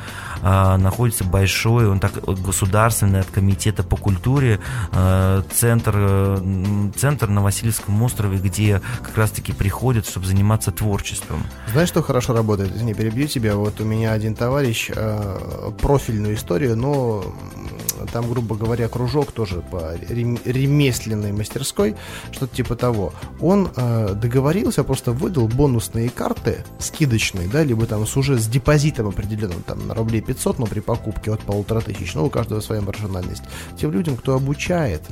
[0.42, 4.60] а, находится большой, он так государственный от комитета по культуре
[4.92, 11.42] а, центр, э, центр на Васильевском острове, где как раз раз-таки приходят, чтобы заниматься творчеством.
[11.72, 12.74] Знаешь, что хорошо работает?
[12.74, 13.56] Извини, перебью тебя.
[13.56, 17.24] Вот у меня один товарищ э, профильную историю, но
[18.12, 21.96] там, грубо говоря, кружок тоже по ремесленной мастерской,
[22.30, 23.12] что-то типа того.
[23.40, 29.08] Он э, договорился, просто выдал бонусные карты скидочные, да, либо там с уже с депозитом
[29.08, 32.82] определенным, там, на рублей 500, но при покупке от полутора тысяч, ну, у каждого своя
[32.82, 33.42] маржинальность,
[33.80, 35.02] тем людям, кто обучает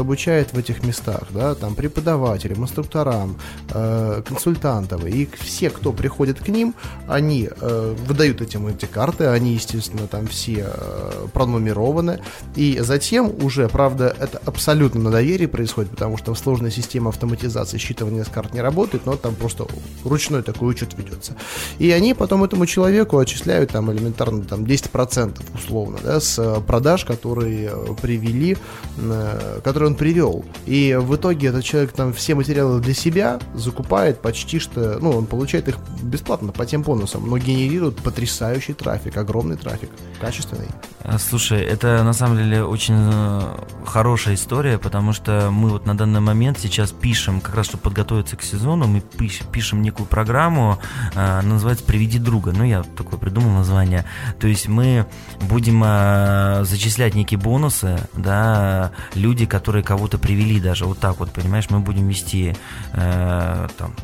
[0.00, 3.36] обучает в этих местах, да, там преподавателям, инструкторам,
[3.70, 6.74] э, консультантам, и все, кто приходит к ним,
[7.08, 12.20] они э, выдают этим эти карты, они, естественно, там все э, пронумерованы,
[12.56, 18.24] и затем уже, правда, это абсолютно на доверии происходит, потому что сложная система автоматизации считывания
[18.24, 19.66] с карт не работает, но там просто
[20.04, 21.36] ручной такой учет ведется.
[21.78, 27.70] И они потом этому человеку отчисляют там элементарно там 10% условно, да, с продаж, которые
[27.72, 28.56] э, привели,
[28.98, 30.44] э, которые он привел.
[30.66, 35.26] И в итоге этот человек там все материалы для себя закупает почти что, ну, он
[35.26, 40.68] получает их бесплатно по тем бонусам, но генерирует потрясающий трафик, огромный трафик, качественный.
[41.02, 43.40] А, слушай, это на самом деле очень э,
[43.84, 48.36] хорошая история, потому что мы вот на данный момент сейчас пишем, как раз чтобы подготовиться
[48.36, 49.00] к сезону, мы
[49.52, 50.78] пишем некую программу,
[51.14, 52.52] она называется «Приведи друга».
[52.52, 54.04] Ну, я такое придумал название.
[54.38, 55.06] То есть мы
[55.40, 61.30] будем э, зачислять некие бонусы, да, люди, которые которые кого-то привели даже вот так вот,
[61.30, 62.56] понимаешь, мы будем вести
[62.92, 63.94] э, там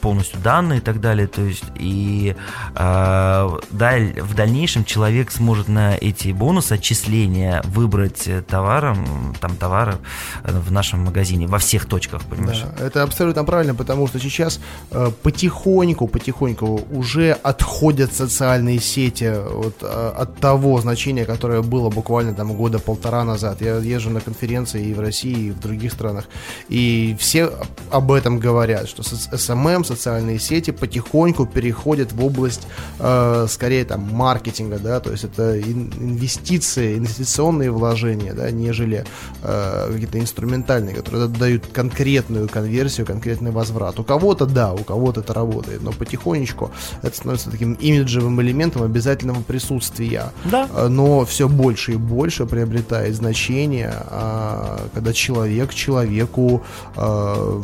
[0.00, 2.34] полностью данные и так далее, то есть и
[2.74, 9.94] э, даль, в дальнейшем человек сможет на эти бонусы отчисления выбрать товаром, там товары
[10.42, 12.62] э, в нашем магазине во всех точках, понимаешь?
[12.62, 19.76] Да, это абсолютно правильно, потому что сейчас э, потихоньку, потихоньку уже отходят социальные сети вот,
[19.82, 23.62] э, от того значения, которое было буквально там года полтора назад.
[23.62, 26.26] Я езжу на конференции и в России, и в других странах.
[26.68, 27.52] И все
[27.90, 32.66] об этом говорят, что SMM, социальные сети потихоньку переходят в область,
[32.98, 39.04] э, скорее, там, маркетинга, да, то есть это инвестиции, инвестиционные вложения, да, нежели
[39.42, 43.98] э, какие-то инструментальные, которые дают конкретную конверсию, конкретный возврат.
[43.98, 46.70] У кого-то да, у кого-то это работает, но потихонечку
[47.02, 50.32] это становится таким имиджевым элементом обязательного присутствия.
[50.44, 50.68] Да.
[50.74, 56.62] Э, но все больше и больше приобретает значение, а, когда человек человеку
[56.96, 57.62] э,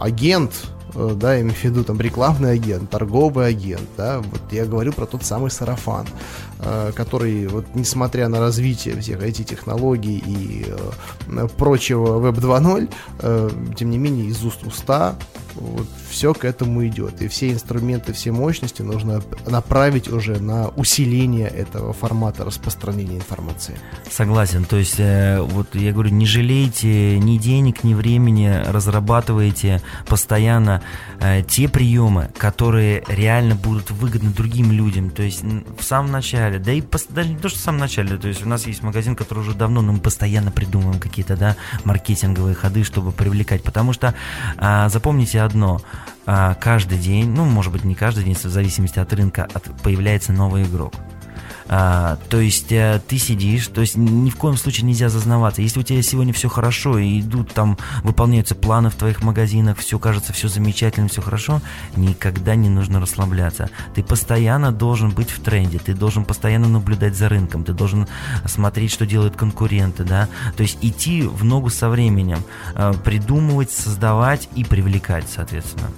[0.00, 0.52] агент
[0.94, 5.06] Э, да, имею в виду там рекламный агент, торговый агент, да, вот я говорю про
[5.06, 6.06] тот самый сарафан,
[6.94, 13.98] который, вот несмотря на развитие всех этих технологий и э, прочего Web 2.0, тем не
[13.98, 15.16] менее из уст уста
[15.54, 17.20] вот, все к этому идет.
[17.22, 23.78] И все инструменты, все мощности нужно направить уже на усиление этого формата распространения информации.
[24.10, 24.64] Согласен.
[24.64, 30.82] То есть, вот я говорю, не жалейте ни денег, ни времени, разрабатывайте постоянно
[31.20, 35.10] э, те приемы, которые реально будут выгодны другим людям.
[35.10, 38.28] То есть в самом начале, да и даже не то, что в самом начале, то
[38.28, 42.54] есть у нас есть магазин, который уже давно, но мы постоянно придумываем какие-то, да, маркетинговые
[42.54, 43.62] ходы, чтобы привлекать.
[43.62, 44.14] Потому что
[44.58, 45.80] э, запомните одно,
[46.26, 50.32] э, каждый день, ну, может быть, не каждый день, в зависимости от рынка, от, появляется
[50.32, 50.94] новый игрок.
[51.68, 55.62] А, то есть а, ты сидишь, то есть ни в коем случае нельзя зазнаваться.
[55.62, 59.98] Если у тебя сегодня все хорошо и идут там, выполняются планы в твоих магазинах, все
[59.98, 61.60] кажется, все замечательно, все хорошо,
[61.96, 63.70] никогда не нужно расслабляться.
[63.94, 68.06] Ты постоянно должен быть в тренде, ты должен постоянно наблюдать за рынком, ты должен
[68.46, 72.42] смотреть, что делают конкуренты, да, то есть идти в ногу со временем,
[72.74, 75.90] а, придумывать, создавать и привлекать, соответственно.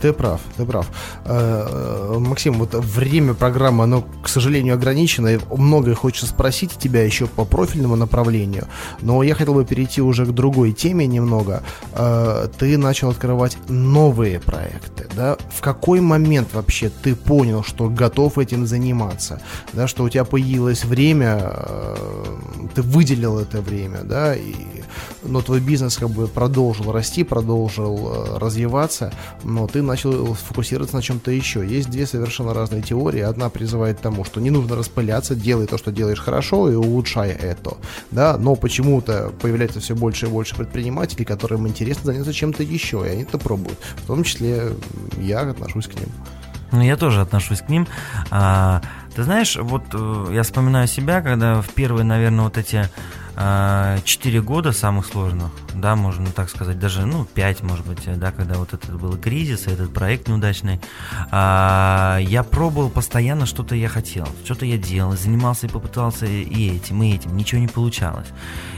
[0.00, 0.86] Ты прав, ты прав.
[1.24, 1.66] Э,
[2.14, 5.28] э, Максим, вот время программы, оно, к сожалению, ограничено.
[5.28, 8.66] И многое хочется спросить тебя еще по профильному направлению.
[9.00, 11.62] Но я хотел бы перейти уже к другой теме немного.
[11.92, 15.08] Э, ты начал открывать новые проекты.
[15.16, 15.36] Да?
[15.50, 19.40] В какой момент вообще ты понял, что готов этим заниматься?
[19.72, 21.52] Да, что у тебя появилось время,
[22.74, 24.54] ты выделил это время, да, и,
[25.22, 29.12] но твой бизнес как бы продолжил расти, продолжил развиваться,
[29.42, 31.66] но ты начал фокусироваться на чем-то еще.
[31.66, 33.22] Есть две совершенно разные теории.
[33.22, 37.30] Одна призывает к тому, что не нужно распыляться, делай то, что делаешь хорошо и улучшай
[37.30, 37.76] это.
[38.12, 43.10] Да, но почему-то появляется все больше и больше предпринимателей, которым интересно заняться чем-то еще, и
[43.10, 43.80] они это пробуют.
[43.96, 44.74] В том числе
[45.18, 46.08] я отношусь к ним.
[46.70, 47.88] Ну, я тоже отношусь к ним.
[48.30, 48.80] А,
[49.16, 52.88] ты знаешь, вот э, я вспоминаю себя, когда в первые, наверное, вот эти
[53.36, 58.32] а, четыре года самых сложных, да, можно так сказать, даже, ну, пять, может быть, да,
[58.32, 60.80] когда вот этот был кризис, этот проект неудачный,
[61.30, 67.02] а, я пробовал постоянно что-то я хотел, что-то я делал, занимался и попытался и этим,
[67.02, 68.28] и этим, ничего не получалось.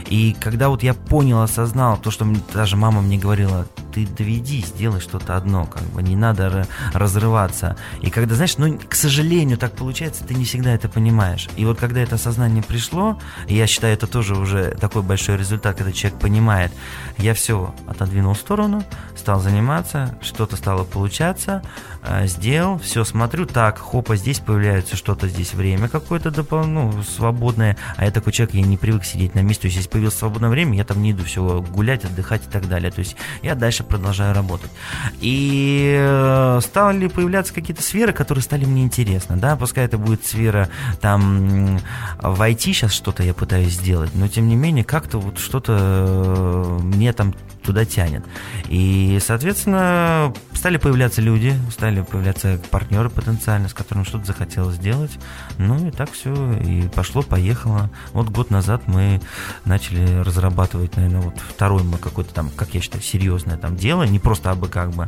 [0.09, 5.01] И когда вот я понял, осознал то, что даже мама мне говорила, ты доведи, сделай
[5.01, 7.75] что-то одно, как бы не надо разрываться.
[8.01, 11.49] И когда, знаешь, ну, к сожалению, так получается, ты не всегда это понимаешь.
[11.57, 14.46] И вот когда это осознание пришло, я считаю, это тоже уже
[14.79, 16.71] такой большой результат, когда человек понимает,
[17.17, 18.83] я все отодвинул в сторону,
[19.15, 21.61] стал заниматься, что-то стало получаться,
[22.03, 26.31] э, сделал, все смотрю, так, хопа, здесь появляется что-то, здесь время какое-то
[26.65, 29.89] ну, свободное, а я такой человек, я не привык сидеть на месте, то есть если
[29.89, 33.15] появилось свободное время, я там не иду все гулять, отдыхать и так далее, то есть
[33.41, 34.71] я дальше продолжаю работать.
[35.19, 40.69] И э, стали появляться какие-то сферы, которые стали мне интересны, да, пускай это будет сфера
[41.01, 41.79] там
[42.19, 46.79] в IT сейчас что-то я пытаюсь сделать, но тем не менее как-то вот что-то э,
[46.83, 47.33] мне там
[47.63, 48.23] туда тянет.
[48.69, 55.11] И, соответственно, стали появляться люди, стали появляться партнеры потенциально, с которыми что-то захотелось сделать.
[55.57, 57.89] Ну и так все, и пошло-поехало.
[58.13, 59.21] Вот год назад мы
[59.65, 64.19] начали разрабатывать, наверное, вот второй мы какой-то там, как я считаю, серьезное там дело, не
[64.19, 65.07] просто абы как бы.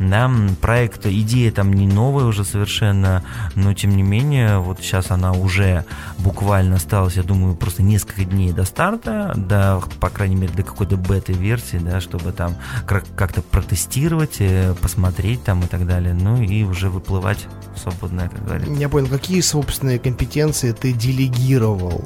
[0.00, 0.30] Да,
[0.60, 3.22] проект, идея там не новая уже совершенно,
[3.54, 5.84] но тем не менее, вот сейчас она уже
[6.18, 10.96] буквально осталась, я думаю, просто несколько дней до старта, до, по крайней мере, до какой-то
[10.96, 16.88] бета-версии, да, чтобы там как-то протестировать, э, посмотреть там и так далее, ну и уже
[16.88, 18.72] выплывать в свободное, как говорится.
[18.72, 22.04] Я понял, какие собственные компетенции ты делегировал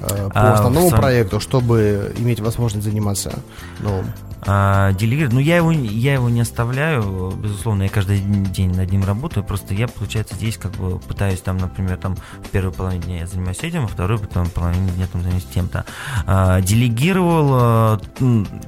[0.00, 1.00] э, по а, основному сам...
[1.00, 3.38] проекту, чтобы иметь возможность заниматься
[3.80, 4.12] новым?
[4.46, 9.04] А, делегировать, ну я его, я его не оставляю, безусловно, я каждый день над ним
[9.04, 13.18] работаю, просто я, получается, здесь как бы пытаюсь там, например, там в первой половине дня
[13.20, 15.84] я занимаюсь этим, во второй потом половине дня там занимаюсь тем-то.
[16.26, 18.00] А, делегировал а,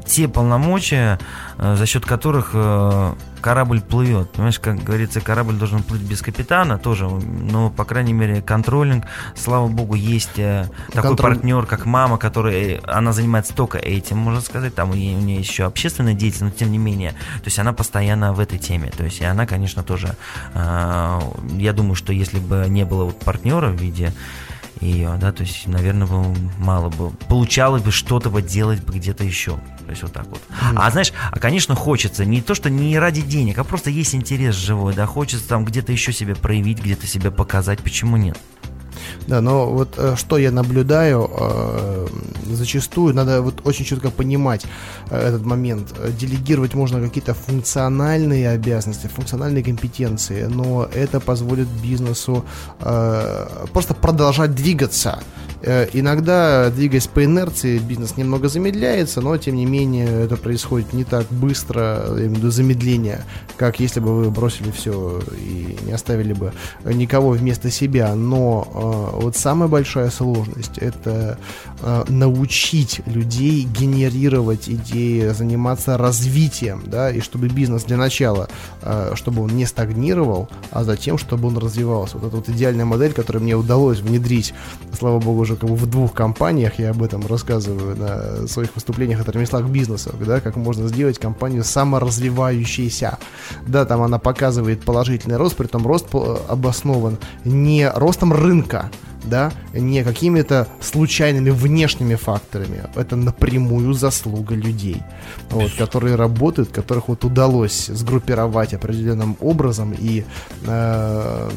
[0.06, 1.18] те полномочия,
[1.56, 4.30] а, за счет которых а, корабль плывет.
[4.32, 9.68] Понимаешь, как говорится, корабль должен плыть без капитана тоже, но, по крайней мере, контролинг, слава
[9.68, 11.34] богу, есть э, такой Контроль...
[11.34, 15.38] партнер, как мама, который, она занимается только этим, можно сказать, там у нее, у нее
[15.38, 19.04] еще общественная деятельность, но тем не менее, то есть она постоянно в этой теме, то
[19.04, 20.16] есть и она, конечно, тоже,
[20.54, 21.20] э,
[21.56, 24.12] я думаю, что если бы не было вот партнера в виде
[24.80, 29.24] ее, да, то есть, наверное, бы мало бы, получалось бы что-то бы делать бы где-то
[29.24, 29.52] еще,
[29.84, 30.40] то есть вот так вот.
[30.48, 30.74] Mm-hmm.
[30.76, 34.54] А знаешь, а конечно хочется не то, что не ради денег, а просто есть интерес
[34.54, 38.38] живой, да, хочется там где-то еще себя проявить, где-то себя показать, почему нет?
[39.30, 42.06] Да, но вот э, что я наблюдаю, э,
[42.50, 44.66] зачастую надо вот очень четко понимать
[45.08, 45.94] э, этот момент.
[46.18, 52.44] Делегировать можно какие-то функциональные обязанности, функциональные компетенции, но это позволит бизнесу
[53.72, 55.22] просто продолжать двигаться.
[55.92, 61.26] Иногда, двигаясь по инерции, бизнес немного замедляется, но тем не менее это происходит не так
[61.30, 63.20] быстро, я имею в виду замедление,
[63.58, 66.52] как если бы вы бросили все и не оставили бы
[66.84, 68.14] никого вместо себя.
[68.14, 71.38] Но вот самая большая сложность это
[71.80, 78.48] э, научить людей генерировать идеи, заниматься развитием, да, и чтобы бизнес для начала,
[78.82, 82.18] э, чтобы он не стагнировал, а затем, чтобы он развивался.
[82.18, 84.54] Вот эта вот идеальная модель, которую мне удалось внедрить,
[84.98, 89.20] слава богу, уже как бы в двух компаниях, я об этом рассказываю на своих выступлениях
[89.20, 93.18] от ремесла к бизнесу, да, как можно сделать компанию саморазвивающейся.
[93.66, 98.90] Да, там она показывает положительный рост, при этом рост э, обоснован не ростом рынка,
[99.30, 102.84] да, не какими-то случайными внешними факторами.
[102.96, 105.02] Это напрямую заслуга людей,
[105.50, 110.24] вот, которые работают, которых вот удалось сгруппировать определенным образом и
[110.66, 111.50] э,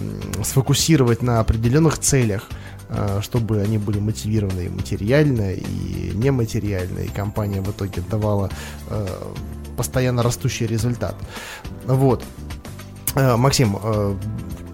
[0.44, 2.50] сфокусировать на определенных целях
[2.90, 8.50] э, чтобы они были мотивированы и материально, и нематериально, и компания в итоге давала
[8.90, 9.08] э,
[9.76, 11.16] постоянно растущий результат.
[11.86, 12.24] Вот.
[13.16, 14.16] Э, Максим, э,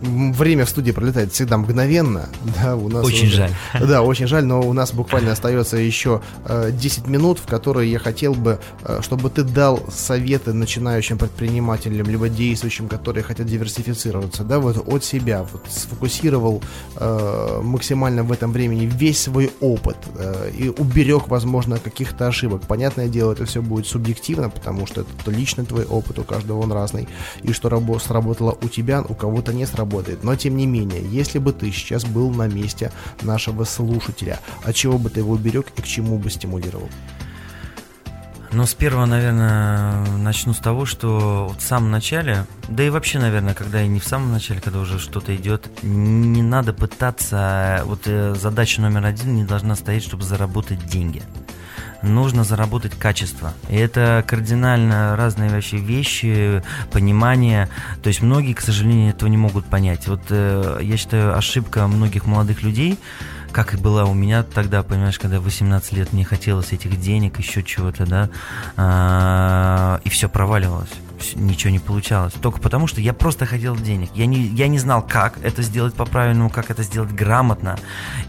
[0.02, 2.30] время в студии пролетает всегда мгновенно.
[2.62, 3.52] Да, у нас очень уже, жаль.
[3.88, 8.00] Да, очень жаль, но у нас буквально остается еще э, 10 минут, в которые я
[8.00, 14.60] хотел бы, э, чтобы ты дал советы начинающим предпринимателям, либо действующим, которые хотят диверсифицироваться, да,
[14.60, 16.62] вот от себя, вот сфокусировал
[16.96, 22.64] э, максимально в этом времени весь свой опыт э, и уберег, возможно, каких-то ошибок.
[22.68, 26.72] Понятное дело, это все будет субъективно, потому что это личный твой опыт, у каждого он
[26.72, 27.08] разный,
[27.44, 30.24] и что рабо- сработало у тебя, у кого-то не сработало работает.
[30.24, 34.98] Но тем не менее, если бы ты сейчас был на месте нашего слушателя, от чего
[34.98, 36.90] бы ты его уберег и к чему бы стимулировал?
[38.52, 43.54] Ну, с первого, наверное, начну с того, что в самом начале, да и вообще, наверное,
[43.54, 48.34] когда и не в самом начале, когда уже что-то идет, не надо пытаться, вот э,
[48.34, 51.22] задача номер один не должна стоять, чтобы заработать деньги
[52.02, 53.54] нужно заработать качество.
[53.70, 57.70] И это кардинально разные вообще вещи, понимание.
[58.02, 60.08] То есть многие, к сожалению, этого не могут понять.
[60.08, 62.98] Вот э, я считаю, ошибка многих молодых людей,
[63.52, 67.64] как и была у меня тогда, понимаешь, когда 18 лет мне хотелось этих денег, еще
[67.64, 68.30] чего-то, да,
[68.78, 70.90] а, и все проваливалось
[71.36, 72.34] ничего не получалось.
[72.42, 74.10] Только потому, что я просто хотел денег.
[74.16, 77.78] Я не, я не знал, как это сделать по-правильному, как это сделать грамотно.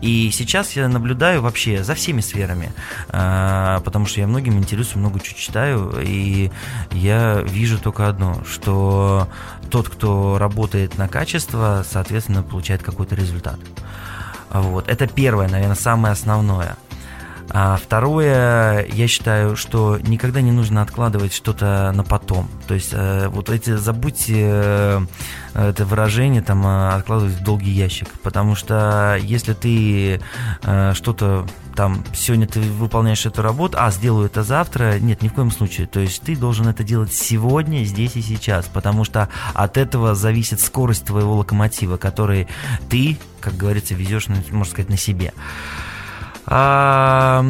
[0.00, 2.72] И сейчас я наблюдаю вообще за всеми сферами,
[3.08, 6.50] э, потому что я многим интересуюсь, много чего читаю, и
[6.92, 9.28] я вижу только одно, что
[9.70, 13.58] тот, кто работает на качество, соответственно, получает какой-то результат.
[14.50, 14.88] Вот.
[14.88, 16.76] Это первое, наверное, самое основное–
[17.52, 22.48] а второе, я считаю, что никогда не нужно откладывать что-то на потом.
[22.68, 25.00] То есть э, вот эти, забудьте э,
[25.54, 28.08] это выражение там э, откладывать в долгий ящик.
[28.22, 30.20] Потому что если ты
[30.94, 35.50] что-то там сегодня ты выполняешь эту работу, а сделаю это завтра, нет, ни в коем
[35.50, 35.86] случае.
[35.86, 40.60] То есть ты должен это делать сегодня, здесь и сейчас, потому что от этого зависит
[40.60, 42.48] скорость твоего локомотива, который
[42.88, 45.32] ты, как говорится, везешь, можно сказать, на себе.
[46.52, 47.44] А,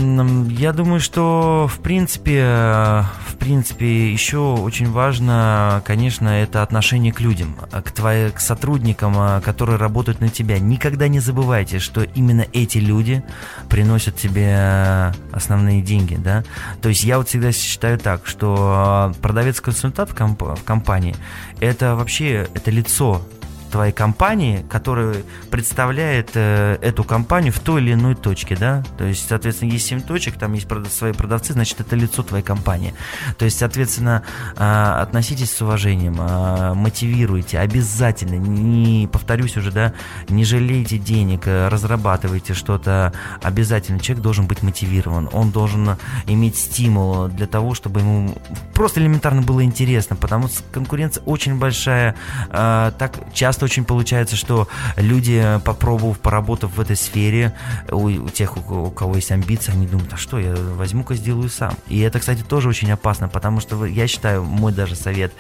[0.51, 7.57] я думаю, что в принципе, в принципе, еще очень важно, конечно, это отношение к людям,
[7.71, 10.59] к твоим к сотрудникам, а, которые работают на тебя.
[10.59, 13.25] Никогда не забывайте, что именно эти люди
[13.71, 16.45] приносят тебе основные деньги, да.
[16.83, 21.17] То есть я вот всегда считаю так, что продавец-консультант в, комп в компании
[21.61, 23.23] это вообще это лицо
[23.71, 29.29] твоей компании, который представляет э, эту компанию в той или иной точке, да, то есть,
[29.29, 32.95] соответственно, есть 7 точек, там есть свои продавцы, значит, это лицо твоей компании.
[33.39, 34.23] То есть, соответственно,
[34.57, 39.93] э, относитесь с уважением, э, мотивируйте, обязательно, не, повторюсь уже, да,
[40.29, 43.13] не жалейте денег, э, разрабатывайте что-то,
[43.43, 45.97] обязательно человек должен быть мотивирован, он должен
[46.27, 48.35] иметь стимул для того, чтобы ему
[48.75, 52.17] просто элементарно было интересно, потому что конкуренция очень большая,
[52.51, 57.55] э, так часто очень получается, что люди, попробовав, поработав в этой сфере,
[57.91, 61.49] у, у тех, у, у кого есть амбиции, они думают, а что, я возьму-ка сделаю
[61.49, 61.75] сам.
[61.89, 65.33] И это, кстати, тоже очень опасно, потому что я считаю, мой даже совет,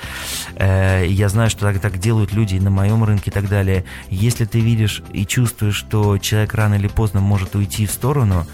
[0.57, 4.45] э, я знаю, что так, так делают люди на моем рынке и так далее, если
[4.45, 8.47] ты видишь и чувствуешь, что человек рано или поздно может уйти в сторону,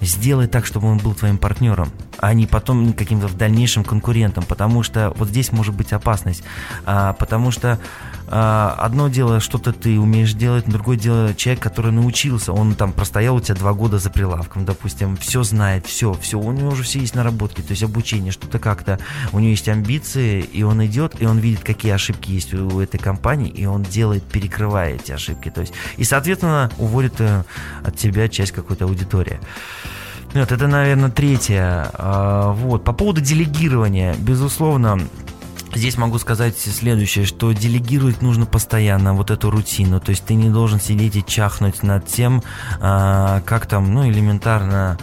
[0.00, 4.82] сделай так, чтобы он был твоим партнером, а не потом каким-то в дальнейшем конкурентом, потому
[4.82, 6.42] что вот здесь может быть опасность,
[6.84, 7.78] а, потому что
[8.28, 13.40] одно дело, что-то ты умеешь делать, другое дело человек, который научился, он там простоял у
[13.40, 17.14] тебя два года за прилавком, допустим, все знает, все, все, у него уже все есть
[17.14, 18.98] наработки, то есть обучение, что-то как-то,
[19.32, 22.98] у него есть амбиции, и он идет, и он видит, какие ошибки есть у этой
[22.98, 27.44] компании, и он делает, перекрывая эти ошибки, то есть, и, соответственно, уводит э,
[27.84, 29.38] от тебя часть какой-то аудитории.
[30.34, 31.90] Вот, это, наверное, третье.
[31.94, 32.84] А, вот.
[32.84, 35.00] По поводу делегирования, безусловно,
[35.76, 40.00] Здесь могу сказать следующее, что делегировать нужно постоянно вот эту рутину.
[40.00, 42.42] То есть ты не должен сидеть и чахнуть над тем,
[42.80, 44.96] а, как там, ну, элементарно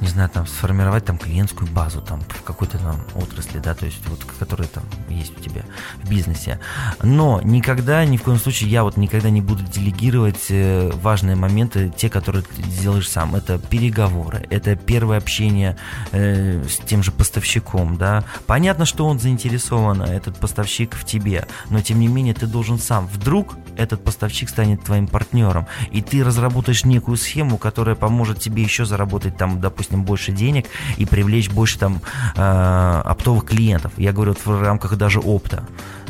[0.00, 4.06] не знаю, там, сформировать там клиентскую базу там в какой-то там отрасли, да, то есть
[4.08, 5.62] вот, которая там есть у тебя
[6.02, 6.60] в бизнесе.
[7.02, 11.92] Но никогда, ни в коем случае, я вот никогда не буду делегировать э, важные моменты,
[11.96, 13.34] те, которые ты делаешь сам.
[13.34, 15.76] Это переговоры, это первое общение
[16.12, 18.24] э, с тем же поставщиком, да.
[18.46, 23.06] Понятно, что он заинтересован, этот поставщик в тебе, но тем не менее ты должен сам.
[23.06, 28.84] Вдруг этот поставщик станет твоим партнером, и ты разработаешь некую схему, которая поможет тебе еще
[28.84, 30.66] заработать там, допустим, допустим, больше денег
[30.96, 32.00] и привлечь больше там
[32.34, 33.92] э, оптовых клиентов.
[33.96, 35.64] Я говорю вот в рамках даже опта.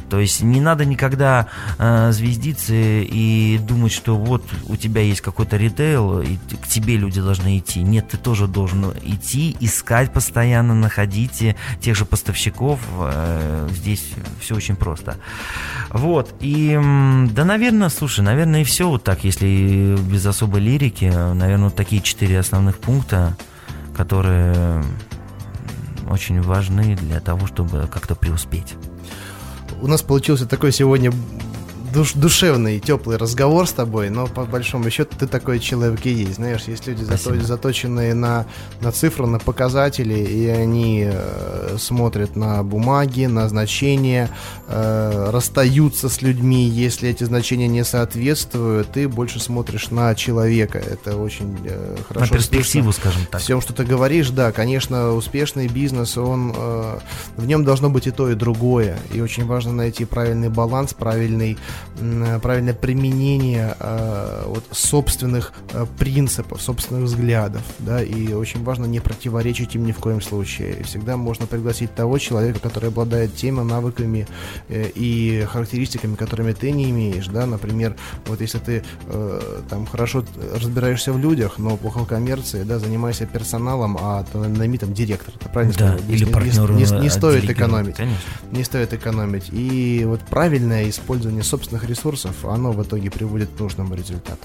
[0.09, 1.49] То есть не надо никогда
[1.79, 7.21] э, звездиться и думать, что вот у тебя есть какой-то ритейл, и к тебе люди
[7.21, 7.83] должны идти.
[7.83, 12.79] Нет, ты тоже должен идти, искать постоянно, находить тех же поставщиков.
[13.01, 15.17] Э, здесь все очень просто.
[15.91, 16.35] Вот.
[16.41, 16.79] И,
[17.33, 21.07] да, наверное, слушай, наверное, и все вот так, если без особой лирики.
[21.07, 23.37] Наверное, вот такие четыре основных пункта
[23.97, 24.85] которые
[26.11, 28.75] очень важны для того, чтобы как-то преуспеть.
[29.81, 31.13] У нас получился такой сегодня
[31.97, 36.35] душ, душевный, теплый разговор с тобой, но по большому счету ты такой человек и есть.
[36.35, 38.47] Знаешь, есть люди зато, заточенные на,
[38.83, 44.29] на цифры, на показатели, и они э, смотрят на бумаги, на значения,
[44.69, 50.79] э, расстаются с людьми, если эти значения не соответствуют, ты больше смотришь на человека.
[50.79, 52.27] Это очень э, хорошо.
[52.27, 53.41] На перспективу, скажем так.
[53.41, 56.99] Всем, что ты говоришь, да, конечно, успешный бизнес, он э,
[57.37, 58.99] в нем должно быть и то, и другое.
[59.15, 61.57] И очень важно найти правильный баланс, правильный
[62.43, 69.75] правильное применение э, вот, собственных э, принципов, собственных взглядов, да, и очень важно не противоречить
[69.75, 70.81] им ни в коем случае.
[70.81, 74.27] И всегда можно пригласить того человека, который обладает теми навыками
[74.69, 80.25] э, и характеристиками, которыми ты не имеешь, да, например, вот если ты э, там хорошо
[80.55, 85.35] разбираешься в людях, но плохо в коммерции, да, занимаешься персоналом, а то найми там директор,
[85.39, 86.11] это правильно да, сказать?
[86.11, 87.97] Или партнер не, не, не стоит экономить.
[87.97, 88.21] Конечно.
[88.51, 89.49] Не стоит экономить.
[89.53, 94.43] И вот правильное использование собственных ресурсов, оно в итоге приводит к нужному результату.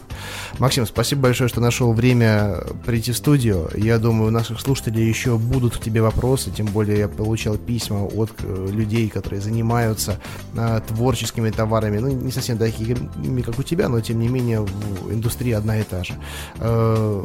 [0.60, 2.56] Максим, спасибо большое, что нашел время
[2.86, 3.70] прийти в студию.
[3.76, 8.06] Я думаю, у наших слушателей еще будут к тебе вопросы, тем более я получал письма
[8.06, 10.20] от э, людей, которые занимаются
[10.56, 15.14] а, творческими товарами, ну, не совсем такими, как у тебя, но тем не менее в
[15.14, 16.14] индустрии одна и та же.
[16.60, 17.24] Э,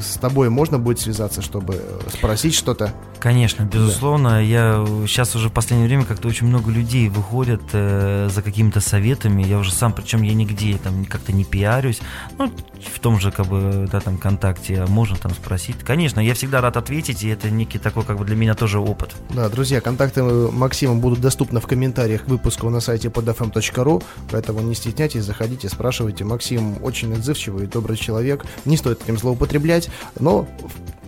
[0.00, 1.80] с тобой можно будет связаться, чтобы
[2.12, 2.92] спросить что-то?
[3.18, 4.30] Конечно, безусловно.
[4.30, 4.40] Да.
[4.40, 9.29] Я сейчас уже в последнее время как-то очень много людей выходят э, за какими-то советами
[9.38, 12.00] я уже сам, причем я нигде там как-то не пиарюсь,
[12.38, 12.52] ну,
[12.94, 15.76] в том же, как бы, да, там, контакте можно там спросить.
[15.78, 19.14] Конечно, я всегда рад ответить, и это некий такой, как бы, для меня тоже опыт.
[19.30, 24.74] Да, друзья, контакты Максима будут доступны в комментариях к выпуску на сайте podfm.ru, поэтому не
[24.74, 26.24] стесняйтесь, заходите, спрашивайте.
[26.24, 30.48] Максим очень отзывчивый и добрый человек, не стоит этим злоупотреблять, но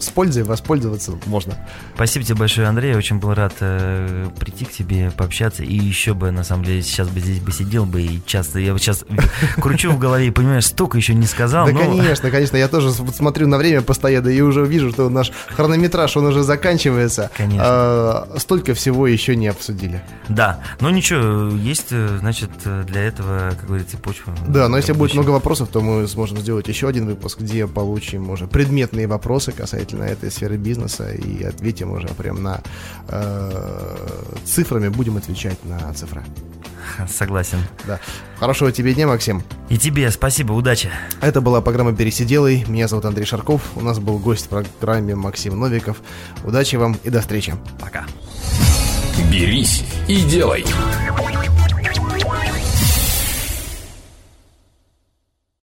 [0.03, 1.57] с пользой воспользоваться можно.
[1.95, 2.93] Спасибо тебе большое, Андрей.
[2.93, 5.63] Я очень был рад э, прийти к тебе, пообщаться.
[5.63, 8.59] И еще бы, на самом деле, сейчас бы здесь бы сидел бы и часто.
[8.59, 9.05] Я вот сейчас
[9.57, 11.67] кручу в голове и понимаешь, столько еще не сказал.
[11.67, 11.81] Да, но...
[11.81, 12.57] конечно, конечно.
[12.57, 17.31] Я тоже смотрю на время постоянно и уже вижу, что наш хронометраж, он уже заканчивается.
[17.37, 17.63] Конечно.
[17.65, 20.03] А, столько всего еще не обсудили.
[20.29, 22.51] Да, но ничего, есть, э, значит,
[22.87, 24.35] для этого, как говорится, почва.
[24.49, 28.31] Да, но если будет много вопросов, то мы сможем сделать еще один выпуск, где получим
[28.31, 29.53] уже предметные вопросы
[29.93, 32.61] касательно этой сферы бизнеса и ответим уже прям на
[33.09, 33.97] э,
[34.45, 36.23] цифрами, будем отвечать на цифры.
[37.09, 37.59] Согласен.
[37.87, 38.01] Да.
[38.39, 39.43] Хорошего тебе дня, Максим.
[39.69, 40.91] И тебе спасибо, удачи.
[41.21, 42.65] Это была программа «Пересиделый».
[42.69, 43.63] Меня зовут Андрей Шарков.
[43.77, 45.99] У нас был гость в программе Максим Новиков.
[46.45, 47.55] Удачи вам и до встречи.
[47.81, 48.05] Пока.
[49.31, 50.65] «Берись и делай».